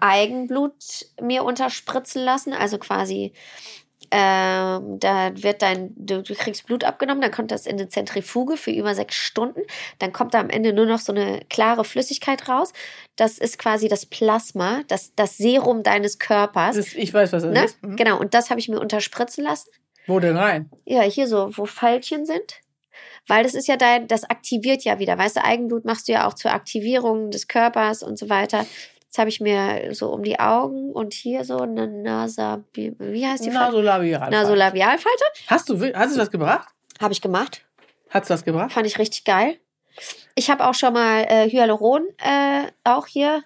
[0.02, 0.74] Eigenblut
[1.22, 3.34] mir unterspritzen lassen, also quasi
[4.16, 8.58] ähm, da wird dein, du, du kriegst Blut abgenommen, dann kommt das in eine Zentrifuge
[8.58, 9.62] für über sechs Stunden.
[9.98, 12.74] Dann kommt da am Ende nur noch so eine klare Flüssigkeit raus.
[13.16, 16.76] Das ist quasi das Plasma, das, das Serum deines Körpers.
[16.76, 17.66] Das, ich weiß, was das ne?
[17.66, 17.82] ist.
[17.82, 17.96] Mhm.
[17.96, 19.72] Genau, und das habe ich mir unterspritzen lassen.
[20.06, 20.70] Wo denn rein?
[20.86, 22.62] Ja, hier so, wo Pfeilchen sind.
[23.28, 25.18] Weil das ist ja dein, das aktiviert ja wieder.
[25.18, 28.68] Weißt du, Eigenblut machst du ja auch zur Aktivierung des Körpers und so weiter.
[29.14, 33.46] Jetzt habe ich mir so um die Augen und hier so eine Nasa, wie heißt
[33.46, 33.68] die Falte?
[33.76, 34.32] Nasolabial.
[34.32, 35.24] Nasolabialfalte.
[35.46, 36.70] Hast du, hast du das gebracht?
[37.00, 37.64] Habe ich gemacht.
[38.10, 38.72] Hast du das gebracht?
[38.72, 39.58] Fand ich richtig geil.
[40.34, 43.44] Ich habe auch schon mal äh, Hyaluron äh, auch hier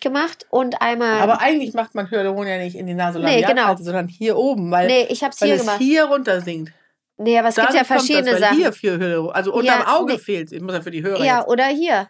[0.00, 1.20] gemacht und einmal.
[1.20, 3.76] Aber eigentlich macht man Hyaluron ja nicht in die Nasolabialfalte, Nee, genau.
[3.76, 5.78] sondern hier oben, weil, nee, ich habe es weil hier es gemacht.
[5.78, 6.72] hier runter sinkt.
[7.18, 8.56] nee, aber es gibt ja Dadurch verschiedene das, Sachen.
[8.56, 10.18] Hier für Hyaluron, also unterm Ja, Auge nee.
[10.18, 10.52] fehlt.
[10.52, 11.48] Ich muss ja für die Hörer ja, jetzt.
[11.48, 12.08] oder hier.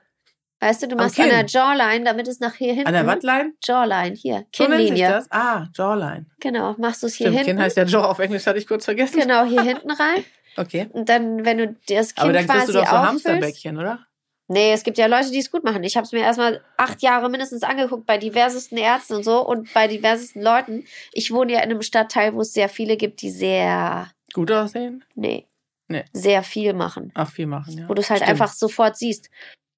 [0.62, 2.87] Weißt du, du machst an der Jawline, damit es nach hier hinten.
[2.87, 3.55] An der Wattline?
[3.64, 4.46] Jawline, hier.
[4.55, 5.09] So Kinnlinie.
[5.09, 5.27] das?
[5.33, 6.27] Ah, Jawline.
[6.38, 7.57] Genau, machst du es hier Stimmt, hinten.
[7.57, 9.18] Kinn heißt ja Jaw auf Englisch, hatte ich kurz vergessen.
[9.20, 10.25] Genau, hier hinten rein.
[10.55, 10.87] Okay.
[10.92, 12.92] Und dann, wenn du das Kinn Aber dann kriegst du doch so.
[12.92, 14.01] Hamsterbäckchen, oder?
[14.48, 15.83] Nee, es gibt ja Leute, die es gut machen.
[15.83, 19.72] Ich habe es mir erstmal acht Jahre mindestens angeguckt bei diversesten Ärzten und so und
[19.72, 20.85] bei diversesten Leuten.
[21.14, 25.03] Ich wohne ja in einem Stadtteil, wo es sehr viele gibt, die sehr, Gut aussehen?
[25.14, 25.46] nee,
[25.88, 26.05] Nee.
[26.12, 27.12] sehr viel machen.
[27.14, 27.88] Ach, viel machen, ja.
[27.88, 28.33] Wo du es halt Stimmt.
[28.33, 29.31] einfach sofort siehst.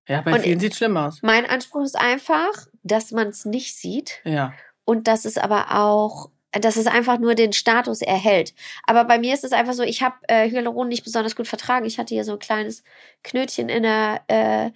[0.08, 1.20] Ja, bei Und vielen sieht schlimm aus.
[1.22, 2.50] Mein Anspruch ist einfach,
[2.82, 4.52] dass man es nicht sieht Ja.
[4.84, 8.54] und dass es aber auch, dass es einfach nur den Status erhält.
[8.86, 11.86] Aber bei mir ist es einfach so, ich habe äh, Hyaluron nicht besonders gut vertragen.
[11.86, 12.84] Ich hatte hier so ein kleines
[13.22, 14.70] Knötchen in der, äh,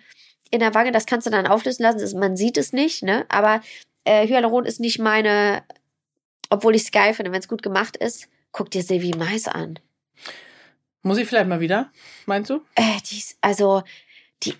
[0.50, 0.92] in der Wange.
[0.92, 2.00] Das kannst du dann auflösen lassen.
[2.00, 3.26] Das, man sieht es nicht, ne?
[3.28, 3.60] Aber
[4.04, 5.62] äh, Hyaluron ist nicht meine,
[6.50, 8.28] obwohl ich es geil finde, wenn es gut gemacht ist.
[8.50, 9.78] Guck dir Sylvie Mais an.
[11.02, 11.92] Muss ich vielleicht mal wieder,
[12.26, 12.62] meinst du?
[12.74, 13.82] Äh, die ist, also,
[14.42, 14.54] die,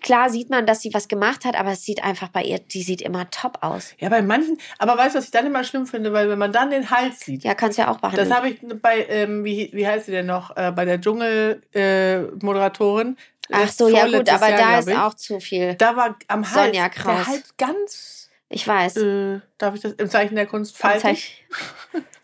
[0.00, 2.82] klar sieht man, dass sie was gemacht hat, aber es sieht einfach bei ihr, die
[2.82, 3.94] sieht immer top aus.
[3.98, 6.52] Ja, bei manchen, aber weißt du, was ich dann immer schlimm finde, weil wenn man
[6.52, 8.28] dann den Hals sieht, Ja, kannst ja auch behandeln.
[8.28, 13.16] das habe ich bei, ähm, wie, wie heißt sie denn noch, äh, bei der Dschungel-Moderatorin.
[13.50, 15.74] Ach so, ja gut, aber da ist auch zu viel.
[15.74, 17.16] Da war am Hals, Sonja Kraus.
[17.16, 18.96] der Hals ganz, Ich weiß.
[18.96, 21.44] äh, darf ich das, im Zeichen der Kunst faltig?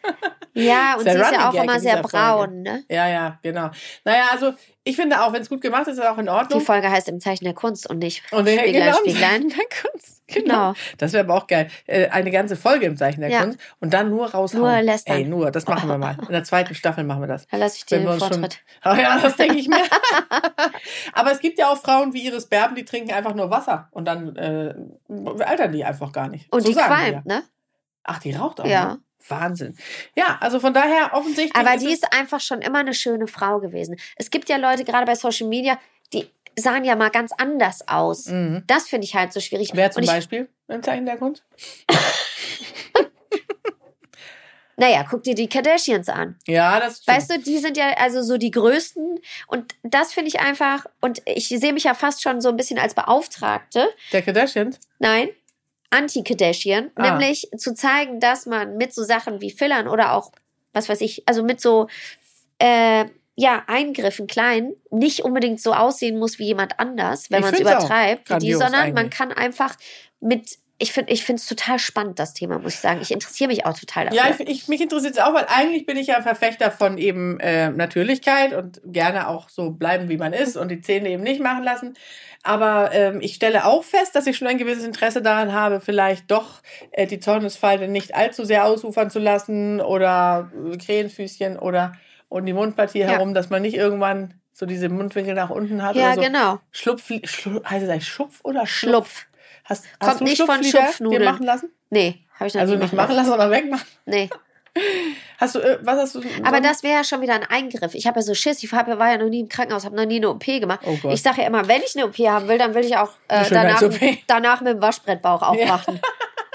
[0.55, 2.85] Ja, und sie ist ja auch Gag immer sehr braun, ne?
[2.91, 3.71] Ja, ja, genau.
[4.05, 4.53] Naja, also
[4.85, 6.61] ich finde auch, wenn es gut gemacht ist, ist es auch in Die Ordnung.
[6.63, 9.49] Folge heißt im Zeichen der Kunst und nicht Und Spieglein, genau, Spieglein.
[9.49, 10.23] der Kunst.
[10.29, 10.73] Genau.
[10.73, 10.75] Genau.
[10.99, 11.69] Das wäre aber auch geil.
[11.87, 13.41] Äh, eine ganze Folge im Zeichen der Ja.
[13.43, 14.63] Kunst und dann nur raushauen.
[14.63, 15.17] Nur lästern.
[15.17, 16.17] Ey, nur, das machen wir mal.
[16.21, 17.47] In der zweiten Staffel machen wir das.
[17.49, 18.61] Da lasse ich dir den uns schon- Vortritt.
[18.85, 19.81] Oh ja, das denke ich mir.
[21.13, 24.05] Aber es gibt ja auch Frauen wie Iris Berben, die trinken einfach nur Wasser und
[24.07, 24.75] dann äh,
[25.45, 26.51] altern die einfach gar nicht.
[26.53, 27.43] Und So die qualmt, ne?
[28.05, 28.67] Ach, die raucht auch.
[28.67, 28.85] Ja.
[28.95, 28.99] Ne?
[29.31, 29.77] Wahnsinn.
[30.17, 31.55] Ja, also von daher offensichtlich.
[31.57, 33.97] Aber die ist einfach schon immer eine schöne Frau gewesen.
[34.17, 35.79] Es gibt ja Leute, gerade bei Social Media,
[36.13, 38.27] die sahen ja mal ganz anders aus.
[38.27, 38.65] Mhm.
[38.67, 39.71] Das finde ich halt so schwierig.
[39.75, 41.45] Wer zum ich, Beispiel im Zeichen der Kunst?
[44.81, 46.37] Naja, guck dir die Kardashians an.
[46.47, 47.17] Ja, das stimmt.
[47.17, 49.19] Weißt du, die sind ja also so die größten.
[49.49, 52.79] Und das finde ich einfach, und ich sehe mich ja fast schon so ein bisschen
[52.79, 53.89] als Beauftragte.
[54.13, 54.79] Der Kardashians?
[55.01, 55.31] Nein,
[55.91, 56.91] Anti-Kardashian.
[56.95, 57.11] Ah.
[57.11, 60.33] Nämlich zu zeigen, dass man mit so Sachen wie Fillern oder auch,
[60.73, 61.89] was weiß ich, also mit so,
[62.59, 67.61] äh, ja, Eingriffen klein, nicht unbedingt so aussehen muss wie jemand anders, wenn man es
[67.61, 69.11] übertreibt, die, sondern man eigentlich.
[69.11, 69.77] kann einfach
[70.21, 73.01] mit, ich finde ich finde es total spannend, das Thema, muss ich sagen.
[73.03, 74.19] Ich interessiere mich auch total dafür.
[74.19, 76.99] Ja, ich, ich, mich interessiert es auch, weil eigentlich bin ich ja ein Verfechter von
[76.99, 81.25] eben äh, Natürlichkeit und gerne auch so bleiben, wie man ist und die Zähne eben
[81.25, 81.95] nicht machen lassen.
[82.45, 86.31] Aber ähm, ich stelle auch fest, dass ich schon ein gewisses Interesse daran habe, vielleicht
[86.31, 86.63] doch
[86.93, 91.95] äh, die Zornesfalte nicht allzu sehr ausufern zu lassen oder äh, Krähenfüßchen oder
[92.29, 96.13] und die Mundpartie herum, dass man nicht irgendwann so diese Mundwinkel nach unten hat ja
[96.13, 96.21] oder so.
[96.21, 96.59] genau.
[96.73, 99.09] Schlupf, Schlu heißt es eigentlich Schupf oder Schlupf?
[99.09, 99.28] Schlupf.
[99.69, 101.25] Hast, Kommt hast du nicht von Schupfnudeln.
[101.25, 101.71] machen lassen?
[101.91, 103.87] Nee, habe ich noch Also nicht machen lassen, sondern wegmachen.
[104.07, 104.31] Nee.
[105.39, 106.23] Hast du, äh, was hast du?
[106.45, 107.95] Aber das wäre ja schon wieder ein Eingriff.
[107.95, 108.63] Ich habe ja so Schiss.
[108.63, 110.81] Ich hab, war ja noch nie im Krankenhaus, habe noch nie eine OP gemacht.
[110.85, 111.11] Oh.
[111.11, 113.45] Ich sage ja immer, wenn ich eine OP haben will, dann will ich auch äh,
[113.49, 113.83] danach,
[114.27, 115.81] danach mit dem Waschbrettbauch Ja.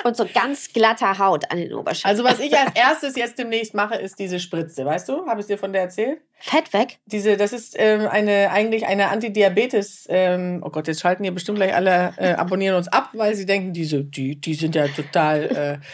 [0.04, 2.10] Und so ganz glatter Haut an den Oberschenkeln.
[2.10, 5.26] Also was ich als erstes jetzt demnächst mache, ist diese Spritze, weißt du?
[5.28, 6.20] Habe ich dir von der erzählt?
[6.40, 7.00] Fett weg?
[7.06, 10.08] Diese, das ist ähm, eine eigentlich eine Antidiabetes.
[10.10, 13.46] Ähm, oh Gott, jetzt schalten hier bestimmt gleich alle, äh, abonnieren uns ab, weil sie
[13.46, 15.44] denken, diese, die, die sind ja total.
[15.44, 15.86] Äh,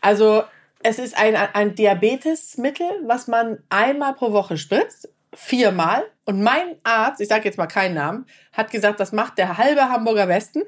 [0.00, 0.44] also
[0.82, 6.04] es ist ein, ein Diabetesmittel, was man einmal pro Woche spritzt, viermal.
[6.24, 9.88] Und mein Arzt, ich sage jetzt mal keinen Namen, hat gesagt, das macht der halbe
[9.88, 10.62] Hamburger Westen.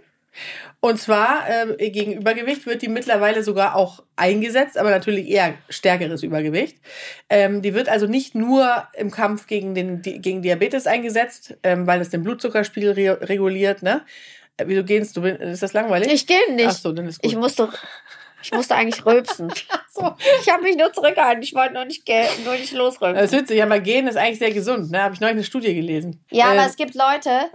[0.80, 6.22] Und zwar äh, gegen Übergewicht wird die mittlerweile sogar auch eingesetzt, aber natürlich eher stärkeres
[6.22, 6.76] Übergewicht.
[7.30, 12.01] Ähm, die wird also nicht nur im Kampf gegen, den, gegen Diabetes eingesetzt, ähm, weil
[12.01, 13.82] es den Blutzuckerspiegel re reguliert.
[13.82, 14.03] Ne?
[14.57, 15.22] Äh, Wieso gehst du?
[15.22, 16.12] Ist das langweilig?
[16.12, 16.66] Ich gehe nicht.
[16.68, 17.30] Ach so, dann ist gut.
[17.30, 17.70] Ich musste,
[18.43, 19.51] ich musste eigentlich rülpsen.
[19.91, 20.14] so.
[20.43, 21.43] Ich habe mich nur zurückgehalten.
[21.43, 22.07] Ich wollte nur nicht,
[22.45, 23.22] nur nicht losrülpsen.
[23.22, 24.91] Das ist witzig, aber Gehen ist eigentlich sehr gesund.
[24.91, 25.03] Ne?
[25.03, 26.22] Habe ich neulich eine Studie gelesen.
[26.30, 27.49] Ja, Äh, aber es gibt Leute,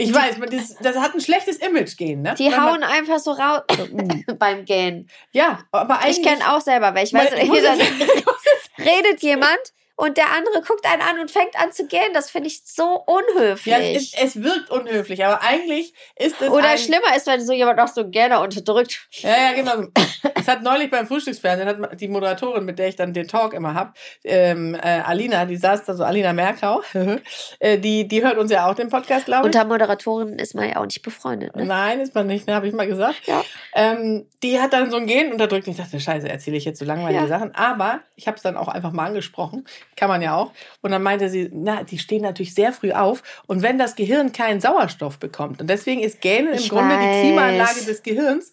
[0.00, 2.22] Ich weiß, das, das hat ein schlechtes Image, Gehen.
[2.22, 2.34] Ne?
[2.38, 3.62] die Wenn hauen einfach so raus
[4.38, 5.08] beim Gehen.
[5.32, 6.18] Ja, aber eigentlich...
[6.18, 7.16] Ich kenne auch selber welche.
[7.16, 7.32] Weißt
[8.78, 9.60] redet jemand
[10.00, 12.14] und der andere guckt einen an und fängt an zu gehen.
[12.14, 13.72] Das finde ich so unhöflich.
[13.72, 17.52] Ja, es, ist, es wirkt unhöflich, aber eigentlich ist es Oder schlimmer ist, wenn so
[17.52, 19.06] jemand noch so gerne unterdrückt.
[19.10, 19.88] Ja, ja, genau.
[20.34, 23.74] Es hat neulich beim Frühstücksfernsehen, hat die Moderatorin, mit der ich dann den Talk immer
[23.74, 23.94] hab,
[24.24, 26.82] ähm, äh, Alina, die saß da so, Alina Merkau,
[27.58, 29.54] äh, die, die hört uns ja auch den Podcast, glaube ich.
[29.54, 31.56] Unter Moderatoren ist man ja auch nicht befreundet.
[31.56, 31.66] Ne?
[31.66, 33.26] Nein, ist man nicht, ne, habe ich mal gesagt.
[33.26, 33.44] Ja.
[33.74, 35.68] Ähm, die hat dann so ein Gen unterdrückt.
[35.68, 37.28] Ich dachte, scheiße, erzähle ich jetzt so langweilige Ja.
[37.28, 37.54] Sachen.
[37.54, 39.66] Aber ich habe es dann auch einfach mal angesprochen.
[40.00, 40.52] Kann man ja auch.
[40.80, 43.22] Und dann meinte sie, na, die stehen natürlich sehr früh auf.
[43.46, 47.00] Und wenn das Gehirn keinen Sauerstoff bekommt, und deswegen ist Gähnen im Ich Grunde weiß.
[47.04, 48.50] die Klimaanlage des Gehirns,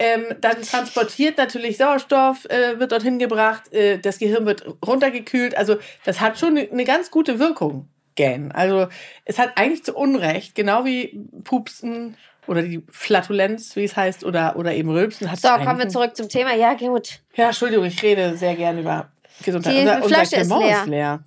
[0.00, 5.56] ähm, dann transportiert natürlich Sauerstoff, äh, wird dorthin gebracht, äh, das Gehirn wird runtergekühlt.
[5.56, 7.86] Also das hat schon eine ganz gute Wirkung,
[8.16, 8.50] Gähnen.
[8.50, 8.88] Also
[9.24, 12.16] es hat eigentlich zu Unrecht, genau wie Pupsen
[12.48, 15.30] oder die Flatulenz, wie es heißt, oder, oder eben Rülpsen.
[15.30, 16.52] Hat So, kommen wir zurück zum Thema.
[16.56, 17.20] Ja, gut.
[17.36, 19.12] Ja, Entschuldigung, ich rede sehr gern über
[19.42, 19.74] Gesundheit.
[19.74, 20.80] Die unser, Flasche ist leer.
[20.80, 21.24] ist leer.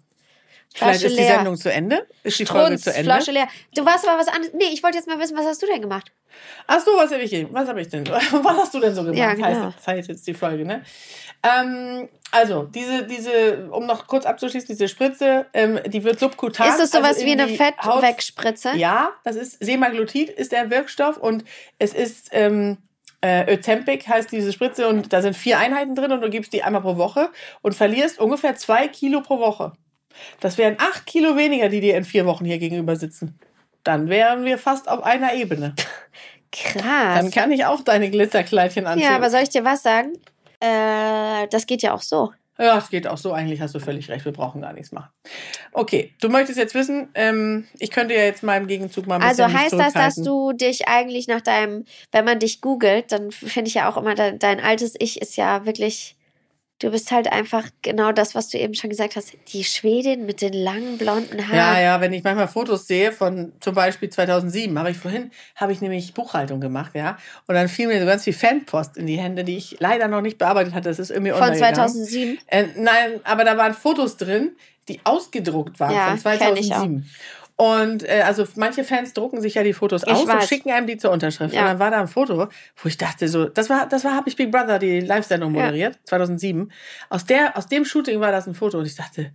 [0.74, 1.36] Vielleicht Flasche ist die leer.
[1.36, 2.08] Sendung zu Ende.
[2.24, 3.04] Ist die Folge zu Ende?
[3.04, 3.47] Flasche leer.
[3.76, 4.54] Du warst aber was anderes.
[4.54, 6.12] Nee, ich wollte jetzt mal wissen, was hast du denn gemacht?
[6.68, 8.08] Ach so, was habe ich, was hab ich denn?
[8.08, 9.18] Was hast du denn so gemacht?
[9.18, 9.47] Ja, genau.
[9.47, 10.84] heißt, das heißt jetzt die Folge, ne?
[11.43, 16.70] Ähm, also, diese, diese, um noch kurz abzuschließen, diese Spritze, ähm, die wird subkutan.
[16.70, 18.76] ist das sowas also wie eine Fettwegspritze?
[18.76, 21.43] Ja, das ist Semaglutid ist der Wirkstoff und
[21.78, 22.78] es ist ähm,
[23.24, 26.61] äh, Ozempic heißt diese Spritze und da sind vier Einheiten drin und du gibst die
[26.61, 27.30] einmal pro Woche
[27.61, 29.71] und verlierst ungefähr zwei Kilo pro Woche.
[30.41, 33.39] Das wären acht Kilo weniger, die dir in vier Wochen hier gegenüber sitzen.
[33.86, 35.74] Dann wären wir fast auf einer Ebene.
[36.51, 36.84] Krass.
[36.84, 39.09] Dann kann ich auch deine Glitzerkleidchen anziehen.
[39.09, 40.13] Ja, aber soll ich dir was sagen?
[40.59, 42.32] Äh, das geht ja auch so.
[42.60, 43.34] Ja, es geht auch so.
[43.34, 44.26] Eigentlich hast du völlig recht.
[44.26, 45.10] Wir brauchen gar nichts machen.
[45.72, 49.24] Okay, du möchtest jetzt wissen, ähm, ich könnte ja jetzt mal im Gegenzug mal ein
[49.24, 53.70] Also heißt das, dass du dich eigentlich nach deinem, wenn man dich googelt, dann finde
[53.70, 56.16] ich ja auch immer, dein, dein altes Ich ist ja wirklich,
[56.84, 60.42] du bist halt einfach genau das, was du eben schon gesagt hast, die Schwedin mit
[60.42, 61.56] den langen blonden Haaren.
[61.56, 65.72] Ja, ja, wenn ich manchmal Fotos sehe von zum Beispiel 2007, habe ich vorhin, habe
[65.72, 67.18] ich nämlich Buchhaltung gemacht, ja.
[67.48, 70.20] Und dann fiel mir so ganz viel Fanpost in die Hände, die ich leider noch
[70.20, 70.90] nicht bearbeitet hatte.
[70.90, 71.76] Das ist irgendwie Von untergegangen.
[71.76, 72.38] 2007.
[72.48, 74.52] Äh, nein, aber da waren Fotos drin,
[74.90, 77.10] die ausgedruckt waren Ja, von kenn ich 2007.
[77.64, 80.47] Und äh, also manche Fans drucken sich ja die Fotos Ich aus und weiß.
[80.49, 81.53] schicken einem die zur Unterschrift.
[81.53, 81.61] Ja.
[81.61, 82.47] Und dann war da ein Foto,
[82.78, 85.61] wo ich dachte so, das war, das war, habe ich Big Brother, die Live-Sendung Ja.
[85.61, 86.72] moderiert, 2007.
[87.09, 89.32] Aus der, aus dem Shooting war das ein Foto und ich dachte,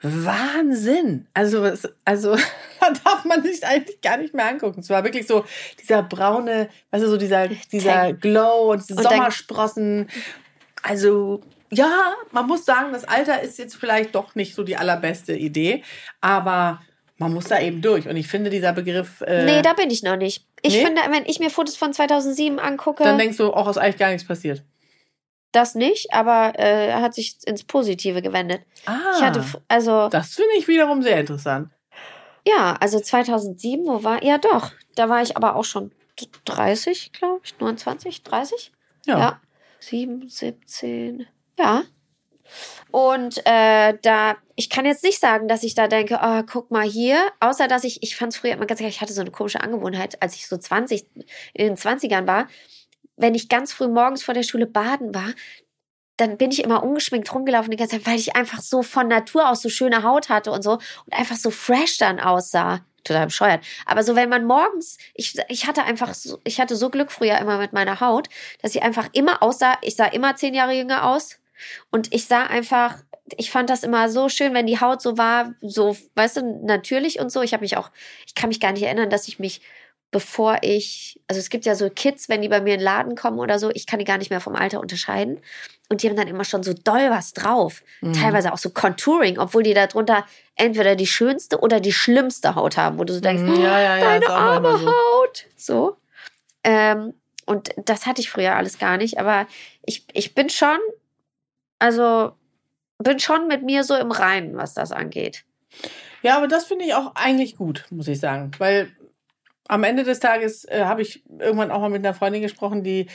[0.00, 1.26] Wahnsinn!
[1.34, 1.70] Also,
[2.04, 2.36] also
[2.80, 4.80] da darf man sich eigentlich gar nicht mehr angucken.
[4.80, 5.44] Es war wirklich so
[5.82, 10.08] dieser braune, weißt du, so dieser, dieser Glow und Und Sommersprossen.
[10.82, 15.34] Also, ja, man muss sagen, das Alter ist jetzt vielleicht doch nicht so die allerbeste
[15.34, 15.82] Idee,
[16.20, 16.80] aber
[17.18, 18.08] man muss da eben durch.
[18.08, 20.46] Und ich finde, dieser Begriff, äh, Nee, da bin ich noch nicht.
[20.62, 20.84] Ich Nee?
[20.84, 24.10] finde, wenn ich mir Fotos von 2007 angucke, dann denkst du, auch ist eigentlich gar
[24.10, 24.62] nichts passiert.
[25.52, 28.60] das nicht, aber äh, er hat sich ins Positive gewendet.
[28.84, 31.70] Ah, Ich hatte, f- also, das finde ich wiederum sehr interessant.
[32.46, 35.92] ja, also 2007, wo war, ja doch, da war ich aber auch schon
[36.44, 38.72] 30, glaube ich, 29, 30?
[39.06, 39.18] Ja.
[39.18, 39.40] Ja.
[39.80, 41.26] 7, 17,
[41.58, 41.82] ja.
[42.90, 46.86] Und äh, da, ich kann jetzt nicht sagen, dass ich da denke, oh, guck mal
[46.86, 49.60] hier, außer dass ich, ich fand es früher immer ganz ich hatte so eine komische
[49.60, 51.06] Angewohnheit, als ich so 20,
[51.54, 52.48] in den 20ern war,
[53.16, 55.32] wenn ich ganz früh morgens vor der Schule baden war,
[56.16, 59.50] dann bin ich immer ungeschminkt rumgelaufen die ganze Zeit, weil ich einfach so von Natur
[59.50, 62.84] aus so schöne Haut hatte und so und einfach so fresh dann aussah.
[63.04, 63.64] Total bescheuert.
[63.84, 67.38] Aber so, wenn man morgens, ich, ich hatte einfach, so, ich hatte so Glück früher
[67.38, 68.28] immer mit meiner Haut,
[68.62, 71.38] dass ich einfach immer aussah, ich sah immer zehn Jahre jünger aus
[71.90, 72.96] und ich sah einfach,
[73.36, 77.18] ich fand das immer so schön, wenn die Haut so war, so, weißt du, natürlich
[77.18, 77.42] und so.
[77.42, 77.90] Ich habe mich auch,
[78.26, 79.60] ich kann mich gar nicht erinnern, dass ich mich,
[80.12, 83.16] bevor ich, also es gibt ja so Kids, wenn die bei mir in den Laden
[83.16, 85.40] kommen oder so, ich kann die gar nicht mehr vom Alter unterscheiden.
[85.88, 87.82] Und die haben dann immer schon so doll was drauf.
[88.00, 88.12] Mhm.
[88.12, 92.76] Teilweise auch so Contouring, obwohl die da drunter entweder die schönste oder die schlimmste Haut
[92.76, 94.86] haben, wo du so denkst, Mhm, ja, ja, ja, deine ist auch arme so.
[94.86, 95.46] Haut.
[95.56, 95.96] So.
[96.64, 99.46] Ähm, und das hatte ich früher alles gar nicht, aber
[99.84, 100.78] ich, ich bin schon,
[101.78, 102.32] also
[102.98, 105.44] bin schon mit mir so im Reinen, was das angeht.
[106.22, 108.50] Ja, aber das finde ich auch eigentlich gut, muss ich sagen.
[108.58, 108.90] Weil
[109.68, 113.08] am Ende des Tages äh, habe ich irgendwann auch mal mit einer Freundin gesprochen, die,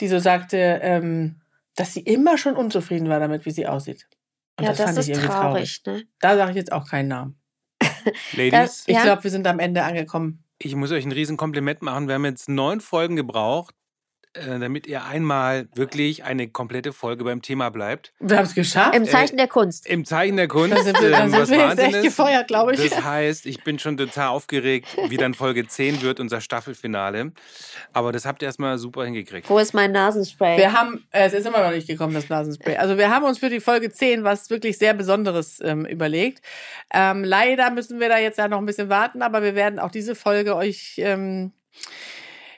[0.00, 1.36] die so sagte, ähm,
[1.74, 4.06] dass sie immer schon unzufrieden war damit, wie sie aussieht.
[4.58, 6.02] Und ja, das, das, fand ist ich irgendwie traurig, traurig.
[6.04, 6.08] ne?
[6.20, 7.38] Da sage ich jetzt auch keinen Namen.
[8.32, 9.02] Ladies, Ich Ja.
[9.02, 10.42] glaube, wir sind am Ende angekommen.
[10.58, 12.08] ich muss euch ein riesen Kompliment machen.
[12.08, 13.74] Wir haben jetzt neun Folgen gebraucht,
[14.60, 18.12] damit ihr einmal wirklich eine komplette Folge beim Thema bleibt.
[18.20, 18.94] Wir haben es geschafft.
[18.94, 19.86] Im Zeichen der Kunst.
[19.86, 20.76] Im Zeichen der Kunst.
[20.76, 22.02] Da sind wir- da ähm, sind was wir jetzt echt ist.
[22.02, 22.90] gefeuert, glaube ich.
[22.90, 27.32] Das heißt, ich bin schon total aufgeregt, wie dann Folge 10 wird, unser Staffelfinale.
[27.92, 29.48] Aber das habt ihr erstmal super hingekriegt.
[29.48, 30.58] Wo ist mein Nasenspray?
[30.58, 32.76] Wir haben, äh, es ist immer noch nicht gekommen, das Nasenspray.
[32.76, 36.42] Also wir haben uns für die Folge 10 was wirklich sehr Besonderes ähm, überlegt.
[36.92, 39.90] Ähm, leider müssen wir da jetzt ja noch ein bisschen warten, aber wir werden auch
[39.90, 41.52] diese Folge euch ähm,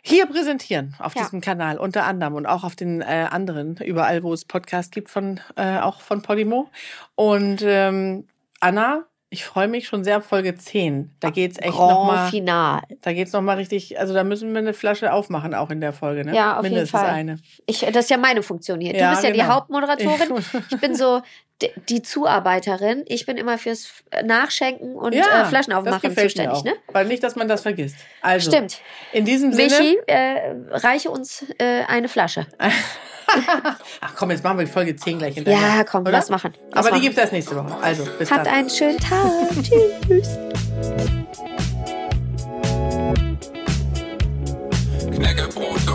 [0.08, 1.22] hier präsentieren auf Ja.
[1.22, 5.10] diesem Kanal unter anderem und auch auf den äh, anderen, überall wo es Podcasts gibt
[5.10, 6.70] von äh, auch von Podimo.
[7.14, 8.26] Und ähm,
[8.60, 11.10] Anna, ich freue mich schon sehr auf Folge 10.
[11.20, 12.30] Da geht's echt Grand nochmal.
[12.30, 12.80] Final.
[13.02, 15.92] Da geht's noch mal richtig, also da müssen wir eine Flasche aufmachen, auch in der
[15.92, 16.34] Folge, ne?
[16.34, 17.10] Ja, auf jeden Mindestens Fall.
[17.10, 17.38] eine.
[17.66, 18.94] Ich, das ist ja meine Funktion hier.
[18.94, 19.54] Du Ja, bist ja die genau.
[19.54, 20.42] Hauptmoderatorin.
[20.70, 21.20] Ich bin so
[21.60, 23.04] die, die Zuarbeiterin.
[23.06, 26.72] Ich bin immer fürs Nachschenken und äh, Flaschen aufmachen zuständig, ne?
[26.92, 27.96] Weil nicht, dass man das vergisst.
[28.22, 28.80] Also, Stimmt.
[29.12, 29.68] in diesem Sinne.
[29.78, 32.46] Michi, äh, reiche uns äh, eine Flasche.
[34.00, 35.76] Ach komm, jetzt machen wir die Folge 10 gleich hinterher.
[35.78, 36.12] Ja, komm, oder?
[36.12, 36.52] lass machen.
[36.70, 37.02] Lass Aber die machen.
[37.02, 37.76] gibt's erst nächste Woche.
[37.82, 38.54] Also, bis Habt dann.
[38.54, 39.22] einen schönen Tag.
[39.62, 40.28] Tschüss.
[45.14, 45.86] Knäckebrot